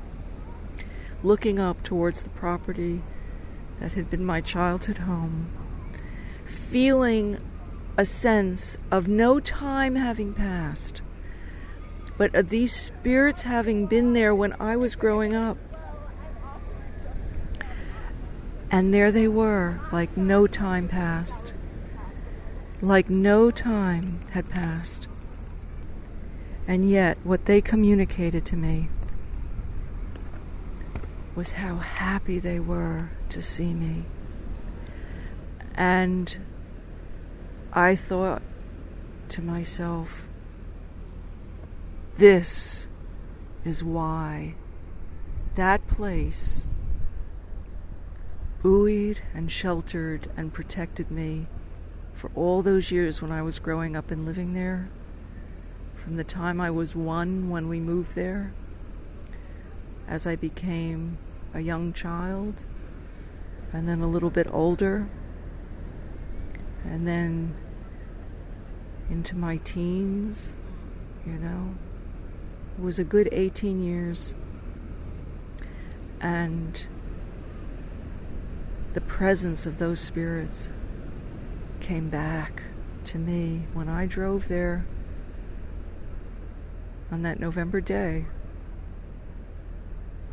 looking 1.23 1.59
up 1.59 1.83
towards 1.83 2.23
the 2.23 2.29
property 2.29 3.03
that 3.81 3.93
had 3.93 4.11
been 4.11 4.27
my 4.27 4.43
childhood 4.43 4.99
home, 4.99 5.49
feeling 6.45 7.39
a 7.97 8.05
sense 8.05 8.77
of 8.91 9.09
no 9.09 9.41
time 9.41 9.95
having 9.95 10.35
passed, 10.35 11.01
but 12.19 12.35
of 12.35 12.51
these 12.51 12.77
spirits 12.77 13.45
having 13.45 13.87
been 13.87 14.13
there 14.13 14.35
when 14.35 14.53
I 14.61 14.77
was 14.77 14.97
growing 14.97 15.35
up. 15.35 15.57
And 18.71 18.93
there 18.93 19.11
they 19.11 19.29
were, 19.29 19.81
like 19.91 20.15
no 20.15 20.47
time 20.47 20.89
passed. 20.89 21.55
Like 22.83 23.09
no 23.09 23.51
time 23.51 24.21
had 24.33 24.51
passed. 24.51 25.09
And 26.69 26.91
yet, 26.91 27.17
what 27.25 27.47
they 27.47 27.61
communicated 27.61 28.45
to 28.47 28.57
me 28.57 28.89
was 31.35 31.53
how 31.53 31.77
happy 31.77 32.39
they 32.39 32.59
were 32.59 33.11
to 33.31 33.41
see 33.41 33.73
me. 33.73 34.05
And 35.75 36.39
I 37.73 37.95
thought 37.95 38.43
to 39.29 39.43
myself, 39.43 40.27
this 42.17 42.89
is 43.65 43.85
why 43.85 44.55
that 45.55 45.87
place 45.87 46.67
buoyed 48.63 49.21
and 49.35 49.51
sheltered 49.51 50.31
and 50.37 50.53
protected 50.53 51.11
me 51.11 51.47
for 52.17 52.31
all 52.35 52.63
those 52.63 52.91
years 52.91 53.21
when 53.21 53.31
I 53.31 53.43
was 53.43 53.59
growing 53.59 53.95
up 53.95 54.11
and 54.11 54.25
living 54.25 54.55
there. 54.55 54.89
From 56.03 56.17
the 56.17 56.25
time 56.25 56.61
I 56.61 56.71
was 56.71 56.97
one 56.97 57.51
when 57.51 57.69
we 57.69 57.79
moved 57.79 58.15
there, 58.15 58.53
as 60.09 60.27
I 60.27 60.35
became 60.35 61.19
a 61.53 61.61
young 61.61 61.93
child, 61.93 62.63
and 63.73 63.89
then 63.89 64.01
a 64.01 64.07
little 64.07 64.31
bit 64.31 64.47
older, 64.51 65.09
and 66.85 67.07
then 67.07 67.55
into 69.11 69.37
my 69.37 69.59
teens, 69.59 70.57
you 71.27 71.35
know. 71.35 71.75
It 72.79 72.83
was 72.83 72.99
a 72.99 73.05
good 73.05 73.29
18 73.33 73.83
years. 73.83 74.35
And 76.21 76.87
the 78.95 79.01
presence 79.01 79.67
of 79.67 79.79
those 79.79 80.01
spirits 80.01 80.71
came 81.87 82.09
back 82.09 82.63
to 83.05 83.17
me 83.17 83.63
when 83.73 83.89
I 83.89 84.07
drove 84.07 84.49
there 84.49 84.85
on 87.13 87.23
that 87.23 87.39
November 87.39 87.81
day. 87.81 88.25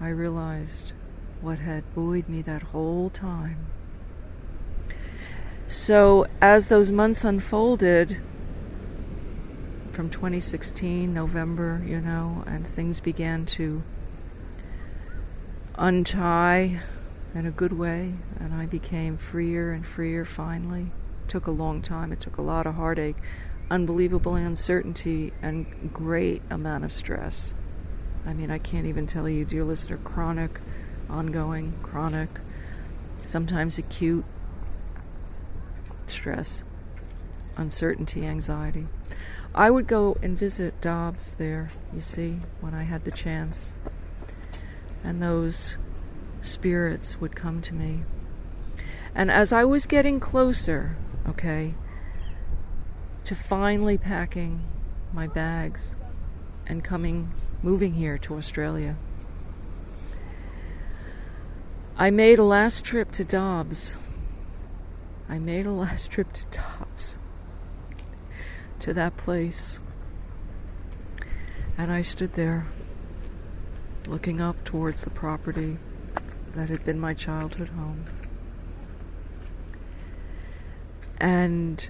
I 0.01 0.09
realized 0.09 0.93
what 1.41 1.59
had 1.59 1.83
buoyed 1.93 2.27
me 2.27 2.41
that 2.41 2.63
whole 2.63 3.11
time. 3.11 3.67
So, 5.67 6.25
as 6.41 6.69
those 6.69 6.89
months 6.89 7.23
unfolded, 7.23 8.17
from 9.91 10.09
2016, 10.09 11.13
November, 11.13 11.83
you 11.85 12.01
know, 12.01 12.43
and 12.47 12.65
things 12.65 12.99
began 12.99 13.45
to 13.57 13.83
untie 15.75 16.79
in 17.35 17.45
a 17.45 17.51
good 17.51 17.73
way, 17.73 18.13
and 18.39 18.55
I 18.55 18.65
became 18.65 19.17
freer 19.17 19.71
and 19.71 19.85
freer 19.85 20.25
finally. 20.25 20.89
Took 21.33 21.47
a 21.47 21.51
long 21.51 21.81
time, 21.81 22.11
it 22.11 22.19
took 22.19 22.37
a 22.37 22.43
lot 22.43 22.67
of 22.67 22.75
heartache, 22.75 23.17
unbelievable 23.71 24.35
uncertainty, 24.35 25.33
and 25.41 25.91
great 25.91 26.43
amount 26.51 26.83
of 26.83 26.93
stress. 26.93 27.55
I 28.23 28.35
mean, 28.35 28.51
I 28.51 28.59
can't 28.59 28.85
even 28.85 29.07
tell 29.07 29.27
you, 29.27 29.43
dear 29.43 29.63
listener, 29.63 29.97
chronic, 29.97 30.59
ongoing, 31.09 31.73
chronic, 31.81 32.29
sometimes 33.25 33.79
acute 33.79 34.25
stress, 36.05 36.63
uncertainty, 37.57 38.27
anxiety. 38.27 38.85
I 39.55 39.71
would 39.71 39.87
go 39.87 40.15
and 40.21 40.37
visit 40.37 40.79
Dobbs 40.81 41.33
there, 41.33 41.67
you 41.91 42.01
see, 42.01 42.41
when 42.61 42.75
I 42.75 42.83
had 42.83 43.05
the 43.05 43.11
chance. 43.11 43.73
And 45.03 45.19
those 45.19 45.77
spirits 46.41 47.19
would 47.19 47.35
come 47.35 47.59
to 47.63 47.73
me. 47.73 48.03
And 49.15 49.31
as 49.31 49.51
I 49.51 49.63
was 49.63 49.87
getting 49.87 50.19
closer, 50.19 50.95
okay, 51.27 51.73
to 53.25 53.35
finally 53.35 53.97
packing 53.97 54.63
my 55.11 55.27
bags 55.27 55.95
and 56.67 56.83
coming, 56.83 57.31
moving 57.61 57.93
here 57.93 58.17
to 58.17 58.35
Australia, 58.35 58.95
I 61.95 62.09
made 62.09 62.39
a 62.39 62.43
last 62.43 62.83
trip 62.83 63.11
to 63.13 63.23
Dobbs. 63.23 63.95
I 65.29 65.39
made 65.39 65.65
a 65.65 65.71
last 65.71 66.11
trip 66.11 66.33
to 66.33 66.45
Dobbs 66.51 67.17
to 68.79 68.93
that 68.93 69.15
place. 69.15 69.79
And 71.77 71.91
I 71.91 72.01
stood 72.01 72.33
there, 72.33 72.65
looking 74.07 74.41
up 74.41 74.63
towards 74.63 75.01
the 75.01 75.09
property 75.09 75.77
that 76.51 76.69
had 76.69 76.83
been 76.83 76.99
my 76.99 77.13
childhood 77.13 77.69
home. 77.69 78.05
And 81.23 81.89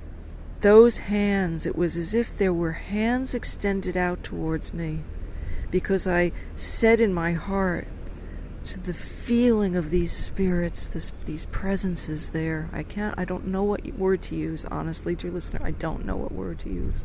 those 0.61 0.99
hands, 0.99 1.65
it 1.65 1.75
was 1.75 1.97
as 1.97 2.13
if 2.13 2.37
there 2.37 2.53
were 2.53 2.73
hands 2.73 3.33
extended 3.33 3.97
out 3.97 4.23
towards 4.23 4.75
me 4.75 4.99
because 5.71 6.05
I 6.05 6.31
said 6.55 7.01
in 7.01 7.15
my 7.15 7.31
heart, 7.31 7.87
to 8.65 8.79
the 8.79 8.93
feeling 8.93 9.75
of 9.75 9.89
these 9.89 10.11
spirits, 10.11 10.85
this, 10.85 11.11
these 11.25 11.47
presences 11.47 12.29
there. 12.29 12.69
I 12.71 12.83
can't, 12.83 13.17
I 13.17 13.25
don't 13.25 13.47
know 13.47 13.63
what 13.63 13.83
word 13.95 14.21
to 14.23 14.35
use, 14.35 14.65
honestly, 14.65 15.15
dear 15.15 15.31
listener. 15.31 15.61
I 15.63 15.71
don't 15.71 16.05
know 16.05 16.15
what 16.15 16.31
word 16.31 16.59
to 16.59 16.69
use. 16.69 17.03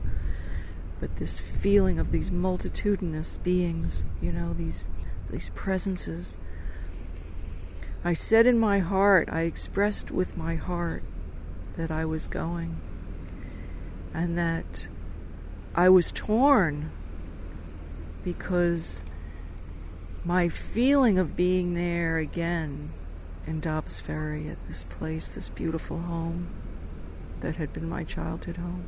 But 1.00 1.16
this 1.16 1.38
feeling 1.38 1.98
of 1.98 2.12
these 2.12 2.30
multitudinous 2.30 3.38
beings, 3.38 4.04
you 4.20 4.32
know, 4.32 4.52
these, 4.52 4.86
these 5.30 5.50
presences. 5.54 6.36
I 8.04 8.12
said 8.12 8.44
in 8.44 8.58
my 8.58 8.80
heart, 8.80 9.30
I 9.32 9.40
expressed 9.40 10.10
with 10.10 10.36
my 10.36 10.56
heart 10.56 11.02
that 11.78 11.90
I 11.90 12.04
was 12.04 12.26
going 12.26 12.78
and 14.12 14.36
that 14.36 14.88
I 15.74 15.88
was 15.88 16.10
torn 16.10 16.90
because 18.24 19.00
my 20.24 20.48
feeling 20.48 21.18
of 21.18 21.36
being 21.36 21.74
there 21.74 22.18
again 22.18 22.90
in 23.46 23.60
Dobbs 23.60 24.00
Ferry 24.00 24.48
at 24.48 24.58
this 24.66 24.84
place, 24.84 25.28
this 25.28 25.48
beautiful 25.48 26.00
home 26.00 26.48
that 27.40 27.56
had 27.56 27.72
been 27.72 27.88
my 27.88 28.02
childhood 28.02 28.56
home, 28.56 28.84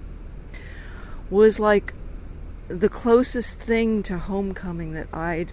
was 1.31 1.61
like 1.61 1.95
the 2.67 2.89
closest 2.89 3.59
thing 3.59 4.03
to 4.03 4.19
homecoming 4.19 4.93
that 4.95 5.07
I'd 5.15 5.53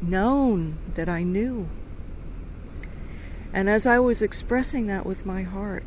known, 0.00 0.78
that 0.94 1.08
I 1.08 1.22
knew. 1.22 1.68
And 3.56 3.70
as 3.70 3.86
I 3.86 3.98
was 3.98 4.20
expressing 4.20 4.86
that 4.88 5.06
with 5.06 5.24
my 5.24 5.42
heart 5.42 5.82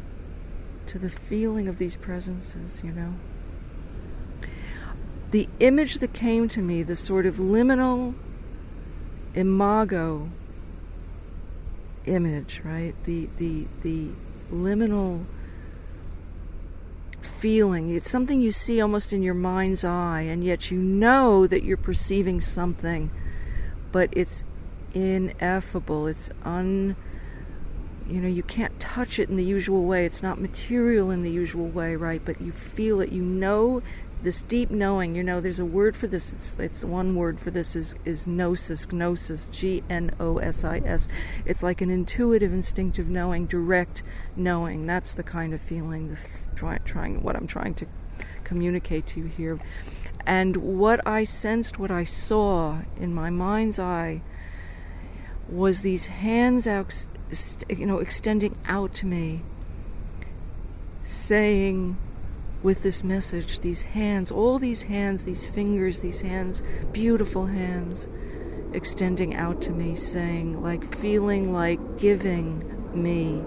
to 0.87 0.97
the 0.97 1.09
feeling 1.09 1.67
of 1.67 1.77
these 1.77 1.95
presences, 1.95 2.81
you 2.83 2.91
know, 2.91 3.13
the 5.29 5.47
image 5.59 5.99
that 5.99 6.11
came 6.11 6.49
to 6.49 6.61
me, 6.63 6.81
the 6.81 6.95
sort 6.95 7.27
of 7.27 7.35
liminal 7.35 8.15
imago 9.35 10.31
image, 12.07 12.61
right? 12.63 12.95
The 13.03 13.29
the 13.37 13.67
the 13.83 14.07
liminal 14.51 15.25
feeling. 17.21 17.93
It's 17.93 18.09
something 18.09 18.41
you 18.41 18.49
see 18.49 18.81
almost 18.81 19.13
in 19.13 19.21
your 19.21 19.35
mind's 19.35 19.83
eye, 19.83 20.21
and 20.21 20.43
yet 20.43 20.71
you 20.71 20.79
know 20.79 21.45
that 21.45 21.61
you're 21.61 21.77
perceiving 21.77 22.41
something, 22.41 23.11
but 23.91 24.09
it's 24.13 24.43
ineffable. 24.95 26.07
It's 26.07 26.31
un 26.43 26.95
you 28.09 28.19
know, 28.19 28.27
you 28.27 28.43
can't 28.43 28.79
touch 28.79 29.19
it 29.19 29.29
in 29.29 29.35
the 29.35 29.43
usual 29.43 29.85
way. 29.85 30.05
It's 30.05 30.23
not 30.23 30.39
material 30.39 31.11
in 31.11 31.23
the 31.23 31.31
usual 31.31 31.67
way, 31.67 31.95
right? 31.95 32.21
But 32.23 32.41
you 32.41 32.51
feel 32.51 33.01
it. 33.01 33.11
You 33.11 33.23
know 33.23 33.81
this 34.21 34.43
deep 34.43 34.69
knowing, 34.69 35.15
you 35.15 35.23
know, 35.23 35.39
there's 35.39 35.59
a 35.59 35.65
word 35.65 35.95
for 35.95 36.07
this. 36.07 36.33
It's 36.33 36.55
it's 36.59 36.83
one 36.83 37.15
word 37.15 37.39
for 37.39 37.51
this 37.51 37.75
is 37.75 37.95
is 38.03 38.27
gnosis, 38.27 38.91
gnosis, 38.91 39.47
G 39.49 39.83
N 39.89 40.11
O 40.19 40.39
S 40.39 40.63
I 40.63 40.79
S. 40.79 41.07
It's 41.45 41.63
like 41.63 41.79
an 41.81 41.89
intuitive, 41.89 42.51
instinctive 42.51 43.07
knowing, 43.07 43.45
direct 43.45 44.03
knowing. 44.35 44.85
That's 44.85 45.13
the 45.13 45.23
kind 45.23 45.53
of 45.53 45.61
feeling. 45.61 46.09
The 46.09 46.17
try, 46.55 46.79
trying 46.79 47.23
what 47.23 47.35
I'm 47.35 47.47
trying 47.47 47.75
to 47.75 47.85
communicate 48.43 49.07
to 49.07 49.21
you 49.21 49.27
here, 49.27 49.59
and 50.25 50.57
what 50.57 51.05
I 51.07 51.23
sensed, 51.23 51.79
what 51.79 51.91
I 51.91 52.03
saw 52.03 52.79
in 52.99 53.13
my 53.13 53.29
mind's 53.29 53.79
eye, 53.79 54.21
was 55.47 55.81
these 55.81 56.07
hands 56.07 56.67
out, 56.67 57.07
you 57.69 57.85
know, 57.85 57.99
extending 57.99 58.57
out 58.65 58.93
to 58.95 59.05
me, 59.05 59.41
saying 61.03 61.97
with 62.61 62.83
this 62.83 63.03
message, 63.03 63.59
these 63.61 63.83
hands, 63.83 64.31
all 64.31 64.59
these 64.59 64.83
hands, 64.83 65.23
these 65.23 65.47
fingers, 65.47 65.99
these 65.99 66.21
hands, 66.21 66.61
beautiful 66.91 67.45
hands, 67.45 68.07
extending 68.73 69.35
out 69.35 69.61
to 69.61 69.71
me, 69.71 69.95
saying, 69.95 70.61
like 70.61 70.85
feeling 70.85 71.53
like 71.53 71.97
giving 71.97 72.63
me, 72.93 73.43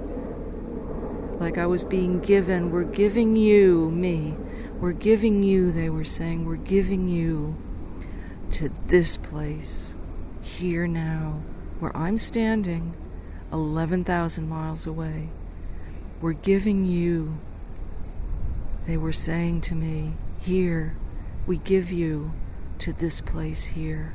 like 1.38 1.58
I 1.58 1.66
was 1.66 1.84
being 1.84 2.20
given. 2.20 2.70
We're 2.70 2.84
giving 2.84 3.36
you, 3.36 3.90
me, 3.90 4.34
we're 4.80 4.92
giving 4.92 5.42
you, 5.42 5.70
they 5.70 5.90
were 5.90 6.04
saying, 6.04 6.44
we're 6.44 6.56
giving 6.56 7.08
you 7.08 7.56
to 8.52 8.70
this 8.86 9.16
place, 9.16 9.94
here 10.40 10.86
now, 10.86 11.42
where 11.78 11.96
I'm 11.96 12.18
standing, 12.18 12.94
11,000 13.52 14.48
miles 14.48 14.86
away. 14.86 15.28
We're 16.20 16.32
giving 16.32 16.84
you 16.84 17.38
they 18.86 18.96
were 18.96 19.12
saying 19.12 19.60
to 19.62 19.74
me, 19.74 20.14
Here, 20.40 20.96
we 21.46 21.58
give 21.58 21.92
you 21.92 22.32
to 22.80 22.92
this 22.92 23.20
place 23.20 23.66
here, 23.66 24.14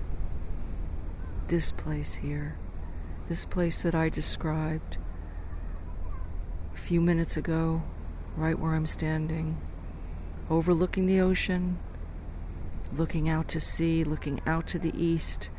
this 1.48 1.72
place 1.72 2.16
here, 2.16 2.58
this 3.30 3.46
place 3.46 3.82
that 3.82 3.96
I 3.96 4.10
described 4.10 4.98
a 6.74 6.78
few 6.78 7.00
minutes 7.00 7.38
ago, 7.38 7.84
right 8.36 8.60
where 8.60 8.76
I'm 8.76 8.88
standing, 8.88 9.58
overlooking 10.50 11.06
the 11.06 11.22
ocean, 11.22 11.80
looking 12.92 13.30
out 13.30 13.48
to 13.50 13.62
sea, 13.62 14.04
looking 14.04 14.42
out 14.46 14.68
to 14.68 14.80
the 14.80 14.94
east, 15.02 15.50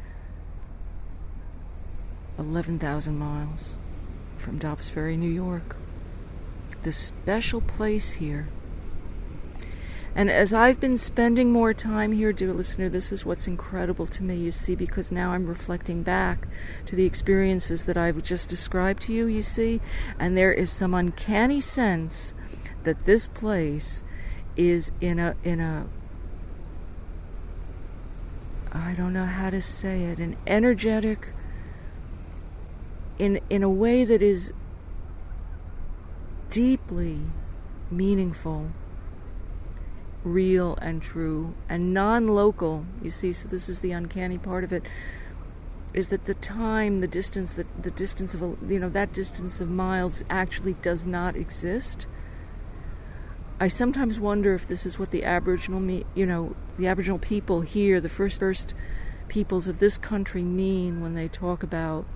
11,000 2.38 3.18
miles 3.18 3.76
from 4.36 4.58
Dobbs 4.58 4.88
Ferry, 4.88 5.16
New 5.16 5.30
York. 5.30 5.76
This 6.82 6.96
special 6.96 7.60
place 7.60 8.14
here 8.14 8.48
and 10.18 10.28
as 10.28 10.52
I've 10.52 10.80
been 10.80 10.98
spending 10.98 11.52
more 11.52 11.72
time 11.72 12.10
here, 12.10 12.32
dear 12.32 12.52
listener, 12.52 12.88
this 12.88 13.12
is 13.12 13.24
what's 13.24 13.46
incredible 13.46 14.04
to 14.06 14.24
me, 14.24 14.34
you 14.34 14.50
see, 14.50 14.74
because 14.74 15.12
now 15.12 15.30
I'm 15.30 15.46
reflecting 15.46 16.02
back 16.02 16.48
to 16.86 16.96
the 16.96 17.04
experiences 17.04 17.84
that 17.84 17.96
I've 17.96 18.20
just 18.24 18.48
described 18.48 19.02
to 19.02 19.12
you, 19.12 19.26
you 19.26 19.42
see, 19.42 19.80
and 20.18 20.36
there 20.36 20.52
is 20.52 20.72
some 20.72 20.92
uncanny 20.92 21.60
sense 21.60 22.34
that 22.82 23.04
this 23.04 23.28
place 23.28 24.02
is 24.56 24.90
in 25.00 25.20
a 25.20 25.36
in 25.44 25.60
a 25.60 25.86
I 28.72 28.94
don't 28.94 29.12
know 29.12 29.24
how 29.24 29.50
to 29.50 29.62
say 29.62 30.02
it, 30.02 30.18
an 30.18 30.36
energetic 30.48 31.28
in 33.18 33.40
in 33.50 33.62
a 33.62 33.70
way 33.70 34.04
that 34.04 34.22
is 34.22 34.52
deeply 36.50 37.20
meaningful 37.90 38.70
real 40.24 40.76
and 40.80 41.00
true 41.00 41.54
and 41.68 41.94
non-local. 41.94 42.84
You 43.02 43.10
see 43.10 43.32
so 43.32 43.48
this 43.48 43.68
is 43.68 43.80
the 43.80 43.92
uncanny 43.92 44.38
part 44.38 44.64
of 44.64 44.72
it 44.72 44.84
is 45.94 46.08
that 46.08 46.26
the 46.26 46.34
time 46.34 46.98
the 46.98 47.06
distance 47.06 47.54
the, 47.54 47.66
the 47.80 47.90
distance 47.90 48.34
of 48.34 48.42
you 48.70 48.78
know 48.78 48.88
that 48.90 49.12
distance 49.12 49.60
of 49.60 49.70
miles 49.70 50.24
actually 50.28 50.74
does 50.74 51.06
not 51.06 51.36
exist. 51.36 52.06
I 53.60 53.68
sometimes 53.68 54.20
wonder 54.20 54.54
if 54.54 54.68
this 54.68 54.86
is 54.86 54.98
what 54.98 55.10
the 55.10 55.24
aboriginal 55.24 55.80
me 55.80 56.04
you 56.14 56.26
know 56.26 56.54
the 56.76 56.86
aboriginal 56.86 57.18
people 57.18 57.62
here 57.62 58.00
the 58.00 58.08
first 58.08 58.38
first 58.38 58.74
peoples 59.28 59.68
of 59.68 59.78
this 59.78 59.98
country 59.98 60.42
mean 60.42 61.00
when 61.00 61.14
they 61.14 61.28
talk 61.28 61.62
about 61.62 62.06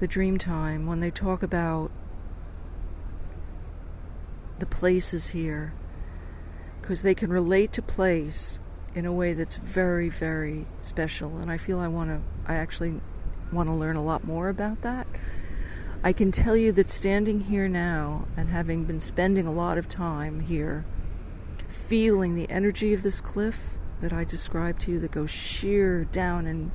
the 0.00 0.06
dream 0.06 0.38
time 0.38 0.86
when 0.86 1.00
they 1.00 1.10
talk 1.10 1.42
about 1.42 1.90
the 4.58 4.66
places 4.66 5.28
here 5.28 5.72
because 6.80 7.02
they 7.02 7.14
can 7.14 7.30
relate 7.30 7.72
to 7.72 7.82
place 7.82 8.60
in 8.94 9.04
a 9.04 9.12
way 9.12 9.34
that's 9.34 9.56
very, 9.56 10.08
very 10.08 10.66
special. 10.80 11.36
And 11.38 11.50
I 11.50 11.58
feel 11.58 11.78
I 11.80 11.88
want 11.88 12.10
to, 12.10 12.50
I 12.50 12.54
actually 12.54 13.00
want 13.52 13.68
to 13.68 13.74
learn 13.74 13.96
a 13.96 14.02
lot 14.02 14.24
more 14.24 14.48
about 14.48 14.82
that. 14.82 15.06
I 16.02 16.12
can 16.12 16.30
tell 16.30 16.56
you 16.56 16.72
that 16.72 16.88
standing 16.88 17.40
here 17.40 17.68
now 17.68 18.28
and 18.36 18.48
having 18.50 18.84
been 18.84 19.00
spending 19.00 19.46
a 19.46 19.52
lot 19.52 19.78
of 19.78 19.88
time 19.88 20.40
here, 20.40 20.84
feeling 21.68 22.34
the 22.34 22.48
energy 22.48 22.94
of 22.94 23.02
this 23.02 23.20
cliff 23.20 23.74
that 24.00 24.12
I 24.12 24.24
described 24.24 24.82
to 24.82 24.92
you 24.92 25.00
that 25.00 25.10
goes 25.10 25.30
sheer 25.30 26.04
down 26.04 26.46
and 26.46 26.70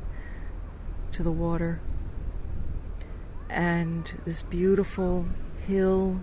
to 1.14 1.24
the 1.24 1.32
water, 1.32 1.80
and 3.52 4.20
this 4.26 4.44
beautiful 4.44 5.26
hill 5.68 6.22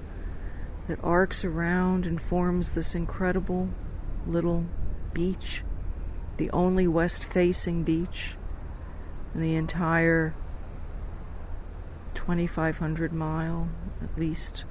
that 0.87 0.99
arcs 1.05 1.45
around 1.45 2.07
and 2.07 2.21
forms 2.21 2.73
this 2.73 2.95
incredible 2.95 3.69
little 4.27 4.65
beach, 5.13 5.63
the 6.39 6.51
only 6.51 6.89
west 6.89 7.23
facing 7.23 7.85
beach 7.85 8.37
in 9.35 9.43
the 9.43 9.55
entire 9.55 10.35
2,500 12.15 13.13
mile, 13.13 13.69
at 14.03 14.19
least, 14.19 14.65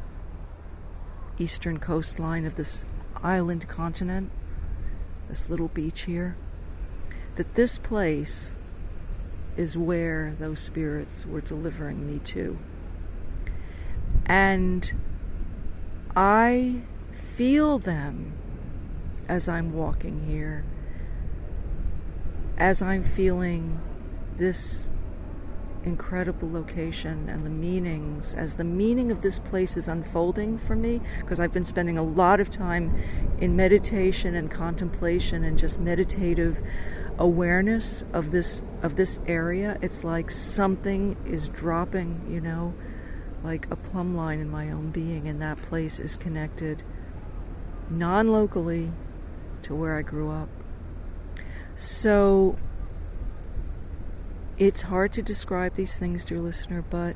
eastern 1.38 1.78
coastline 1.78 2.46
of 2.46 2.56
this 2.56 2.84
island 3.22 3.68
continent, 3.68 4.32
this 5.30 5.48
little 5.50 5.68
beach 5.68 6.02
here, 6.02 6.36
that 7.36 7.54
this 7.54 7.78
place 7.78 8.52
is 9.58 9.76
where 9.76 10.36
those 10.40 10.60
spirits 10.60 11.26
were 11.26 11.42
delivering 11.42 12.08
me 12.08 12.20
to. 12.20 12.58
And 14.26 14.94
I 16.16 16.82
feel 17.12 17.80
them 17.80 18.34
as 19.28 19.48
I'm 19.48 19.74
walking 19.74 20.26
here, 20.28 20.64
as 22.58 22.82
I'm 22.82 23.04
feeling 23.04 23.82
this 24.38 24.90
incredible 25.84 26.52
location 26.52 27.30
and 27.30 27.46
the 27.46 27.50
meanings, 27.50 28.34
as 28.34 28.56
the 28.56 28.64
meaning 28.64 29.10
of 29.10 29.22
this 29.22 29.40
place 29.40 29.78
is 29.78 29.88
unfolding 29.88 30.58
for 30.58 30.76
me, 30.76 31.02
because 31.22 31.40
I've 31.40 31.54
been 31.54 31.66
spending 31.66 31.98
a 31.98 32.04
lot 32.04 32.40
of 32.40 32.50
time 32.50 32.96
in 33.40 33.56
meditation 33.56 34.36
and 34.36 34.52
contemplation 34.52 35.44
and 35.44 35.58
just 35.58 35.80
meditative 35.80 36.62
awareness 37.18 38.04
of 38.14 38.32
this 38.32 38.62
of 38.82 38.96
this 38.96 39.20
area. 39.28 39.78
It's 39.82 40.04
like 40.04 40.32
something 40.32 41.18
is 41.26 41.50
dropping, 41.50 42.26
you 42.30 42.42
know 42.42 42.74
like 43.44 43.70
a 43.72 43.76
plumb 43.76 44.16
line 44.16 44.40
in 44.40 44.50
my 44.50 44.72
own 44.72 44.90
being, 44.90 45.28
and 45.28 45.42
that 45.42 45.58
place 45.58 46.00
is 46.00 46.16
connected 46.16 46.84
non 47.90 48.28
locally 48.28 48.92
to 49.64 49.76
where 49.76 49.98
I 49.98 50.02
grew 50.02 50.30
up. 50.30 50.50
So 51.76 52.58
it's 54.58 54.84
hard 54.84 55.14
to 55.14 55.22
describe 55.22 55.76
these 55.76 55.96
things, 55.96 56.26
dear 56.26 56.40
listener, 56.40 56.84
but 56.90 57.16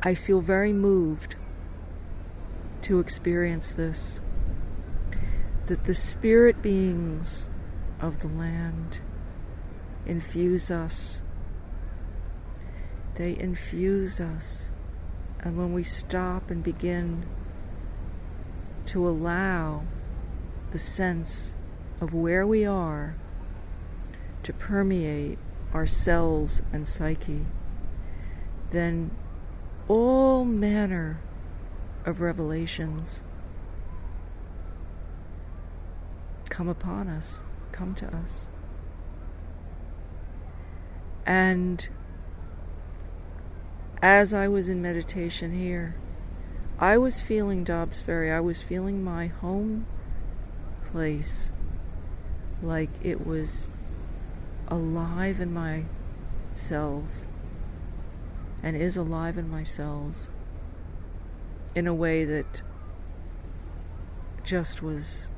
I 0.00 0.14
feel 0.14 0.40
very 0.40 0.72
moved 0.72 1.36
to 2.82 3.00
experience 3.00 3.70
this. 3.70 4.20
That 5.66 5.86
the 5.86 5.94
spirit 5.94 6.60
beings 6.60 7.48
of 8.04 8.20
the 8.20 8.28
land 8.28 8.98
infuse 10.06 10.70
us 10.70 11.22
They 13.14 13.38
infuse 13.38 14.20
us. 14.20 14.70
And 15.40 15.56
when 15.56 15.72
we 15.72 15.82
stop 15.82 16.50
and 16.50 16.62
begin 16.62 17.26
to 18.86 19.08
allow 19.08 19.84
the 20.72 20.78
sense 20.78 21.54
of 22.00 22.12
where 22.12 22.46
we 22.46 22.64
are 22.64 23.14
to 24.42 24.52
permeate 24.52 25.38
our 25.72 25.86
cells 25.86 26.60
and 26.72 26.88
psyche, 26.88 27.46
then 28.70 29.10
all 29.86 30.44
manner 30.44 31.20
of 32.04 32.20
revelations 32.20 33.22
come 36.48 36.68
upon 36.68 37.08
us, 37.08 37.42
come 37.74 37.94
to 37.96 38.06
us. 38.16 38.46
And 41.26 41.88
as 44.00 44.32
I 44.32 44.48
was 44.48 44.68
in 44.68 44.80
meditation 44.80 45.52
here, 45.52 45.96
I 46.78 46.96
was 46.98 47.20
feeling 47.20 47.64
Dobbs 47.64 48.00
Ferry. 48.00 48.30
I 48.30 48.40
was 48.40 48.62
feeling 48.62 49.02
my 49.02 49.26
home 49.26 49.86
place 50.90 51.50
like 52.62 52.90
it 53.02 53.26
was 53.26 53.68
alive 54.68 55.40
in 55.40 55.52
my 55.52 55.84
cells 56.52 57.26
and 58.62 58.76
is 58.76 58.96
alive 58.96 59.36
in 59.36 59.50
my 59.50 59.64
cells 59.64 60.30
in 61.74 61.86
a 61.86 61.94
way 61.94 62.24
that 62.24 62.62
just 64.44 64.82
was 64.82 65.30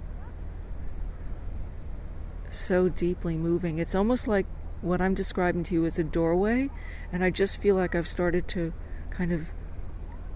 so 2.57 2.89
deeply 2.89 3.37
moving. 3.37 3.79
It's 3.79 3.95
almost 3.95 4.27
like 4.29 4.47
what 4.83 5.01
I'm 5.01 5.15
describing 5.15 5.65
to 5.65 5.75
you 5.75 5.85
is 5.85 5.99
a 5.99 6.05
doorway, 6.05 6.71
and 7.13 7.25
I 7.25 7.31
just 7.31 7.61
feel 7.61 7.77
like 7.77 7.95
I've 7.95 8.09
started 8.09 8.49
to 8.49 8.73
kind 9.11 9.33
of 9.33 9.53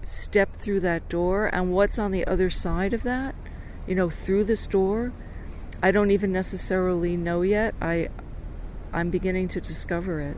step 0.03 0.53
through 0.53 0.79
that 0.81 1.09
door, 1.09 1.47
and 1.47 1.71
what's 1.71 1.99
on 1.99 2.11
the 2.11 2.25
other 2.25 2.49
side 2.49 2.93
of 2.93 3.03
that, 3.03 3.35
you 3.87 3.95
know, 3.95 4.09
through 4.09 4.45
this 4.45 4.67
door, 4.67 5.13
I 5.83 5.91
don't 5.91 6.11
even 6.11 6.31
necessarily 6.31 7.17
know 7.17 7.41
yet. 7.41 7.73
I 7.81 8.09
I'm 8.93 9.09
beginning 9.09 9.47
to 9.49 9.61
discover 9.61 10.19
it. 10.19 10.37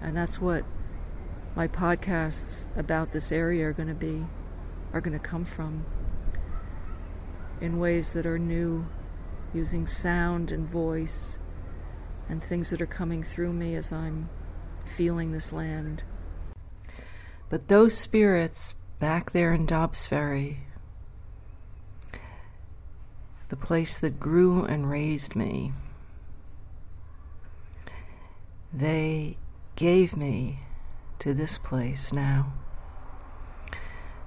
And 0.00 0.16
that's 0.16 0.40
what 0.40 0.64
my 1.54 1.68
podcasts 1.68 2.66
about 2.76 3.12
this 3.12 3.30
area 3.30 3.68
are 3.68 3.72
going 3.72 3.88
to 3.88 3.94
be 3.94 4.26
are 4.92 5.00
going 5.00 5.18
to 5.18 5.24
come 5.24 5.44
from 5.44 5.84
in 7.60 7.78
ways 7.78 8.10
that 8.10 8.26
are 8.26 8.38
new 8.38 8.86
using 9.52 9.86
sound 9.86 10.52
and 10.52 10.68
voice 10.68 11.38
and 12.28 12.42
things 12.42 12.70
that 12.70 12.80
are 12.80 12.86
coming 12.86 13.22
through 13.22 13.52
me 13.52 13.74
as 13.74 13.92
I'm 13.92 14.28
feeling 14.84 15.32
this 15.32 15.52
land. 15.52 16.04
But 17.48 17.68
those 17.68 17.96
spirits 17.96 18.74
back 19.00 19.32
there 19.32 19.52
in 19.52 19.66
Dobbs 19.66 20.06
Ferry, 20.06 20.60
the 23.48 23.56
place 23.56 23.98
that 23.98 24.20
grew 24.20 24.64
and 24.64 24.88
raised 24.88 25.34
me, 25.34 25.72
they 28.72 29.36
gave 29.74 30.16
me 30.16 30.60
to 31.18 31.34
this 31.34 31.58
place 31.58 32.12
now. 32.12 32.52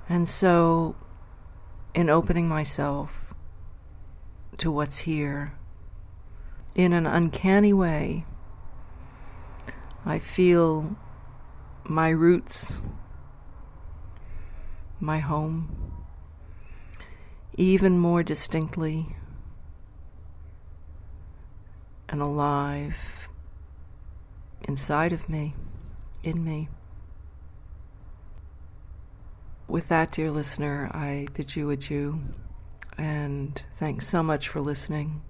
And 0.10 0.28
so, 0.28 0.96
in 1.94 2.10
opening 2.10 2.50
myself 2.50 3.23
to 4.64 4.72
what's 4.72 5.00
here, 5.00 5.52
in 6.74 6.94
an 6.94 7.06
uncanny 7.06 7.74
way, 7.74 8.26
I 10.06 10.20
feel 10.20 10.96
my 11.84 12.08
roots, 12.08 12.80
my 15.02 15.20
home, 15.20 15.92
even 17.58 18.00
more 18.00 18.24
distinctly 18.24 19.18
and 22.08 22.22
alive 22.22 23.28
inside 24.62 25.12
of 25.12 25.28
me, 25.28 25.56
in 26.24 26.42
me. 26.42 26.70
With 29.68 29.90
that, 29.90 30.14
dear 30.14 30.32
listener, 30.32 30.90
I 30.94 31.28
bid 31.34 31.54
you 31.54 31.70
adieu 31.70 32.22
and 32.98 33.62
thanks 33.76 34.08
so 34.08 34.24
much 34.24 34.48
for 34.48 34.62
listening. 34.62 35.22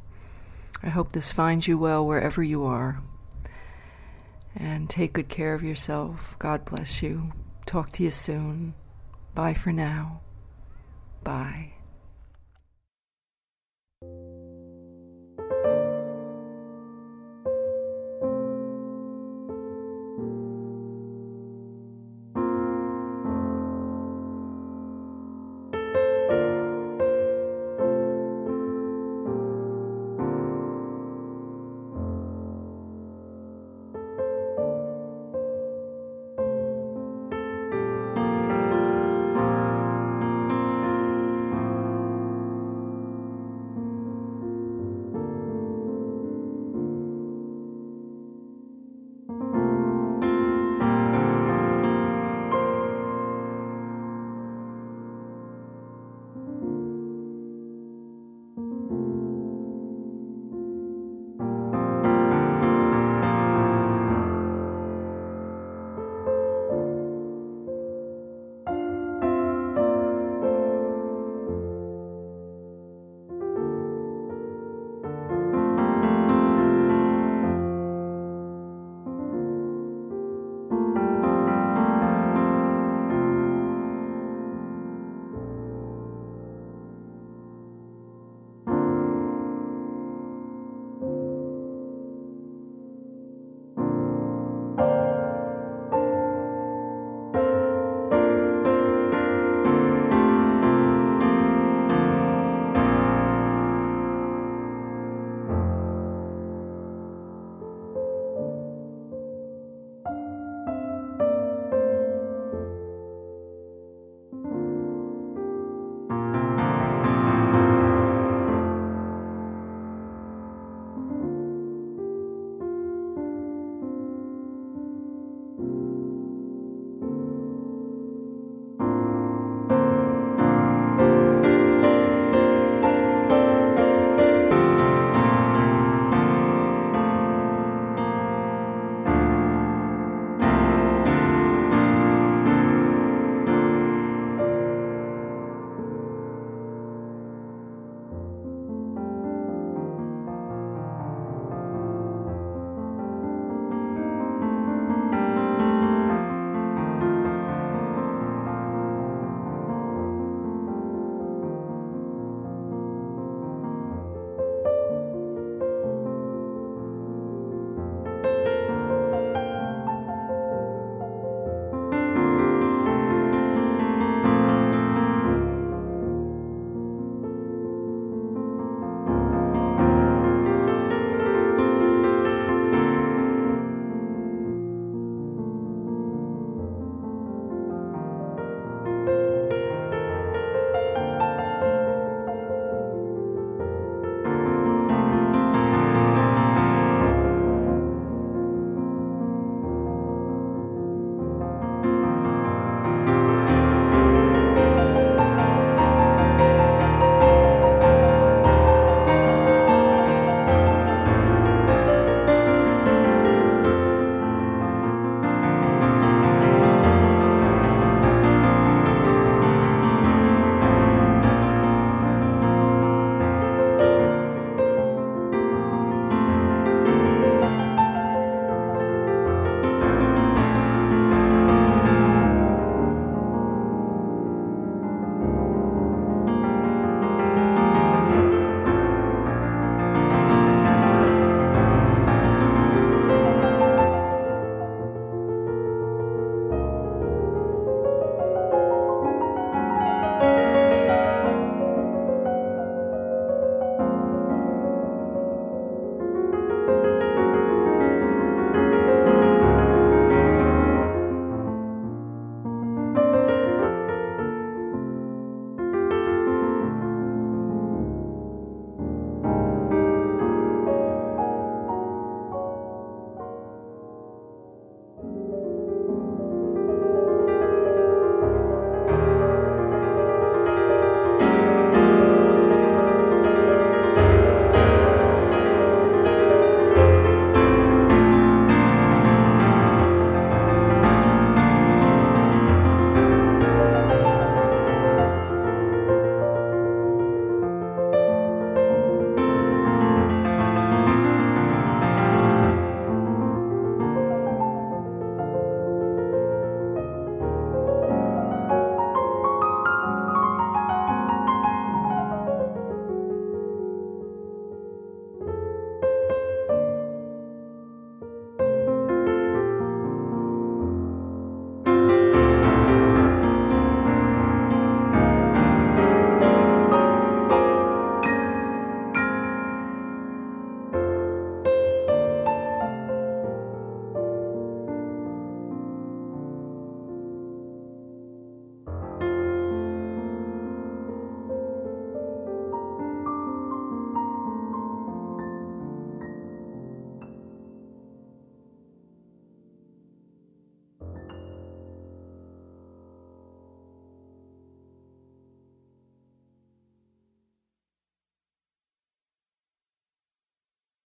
I 0.81 0.89
hope 0.89 1.11
this 1.11 1.31
finds 1.31 1.67
you 1.67 1.77
well 1.77 2.05
wherever 2.05 2.43
you 2.43 2.65
are. 2.65 3.01
And 4.55 4.89
take 4.89 5.13
good 5.13 5.29
care 5.29 5.53
of 5.53 5.63
yourself. 5.63 6.35
God 6.39 6.65
bless 6.65 7.01
you. 7.01 7.31
Talk 7.65 7.89
to 7.93 8.03
you 8.03 8.11
soon. 8.11 8.75
Bye 9.33 9.53
for 9.53 9.71
now. 9.71 10.21
Bye. 11.23 11.72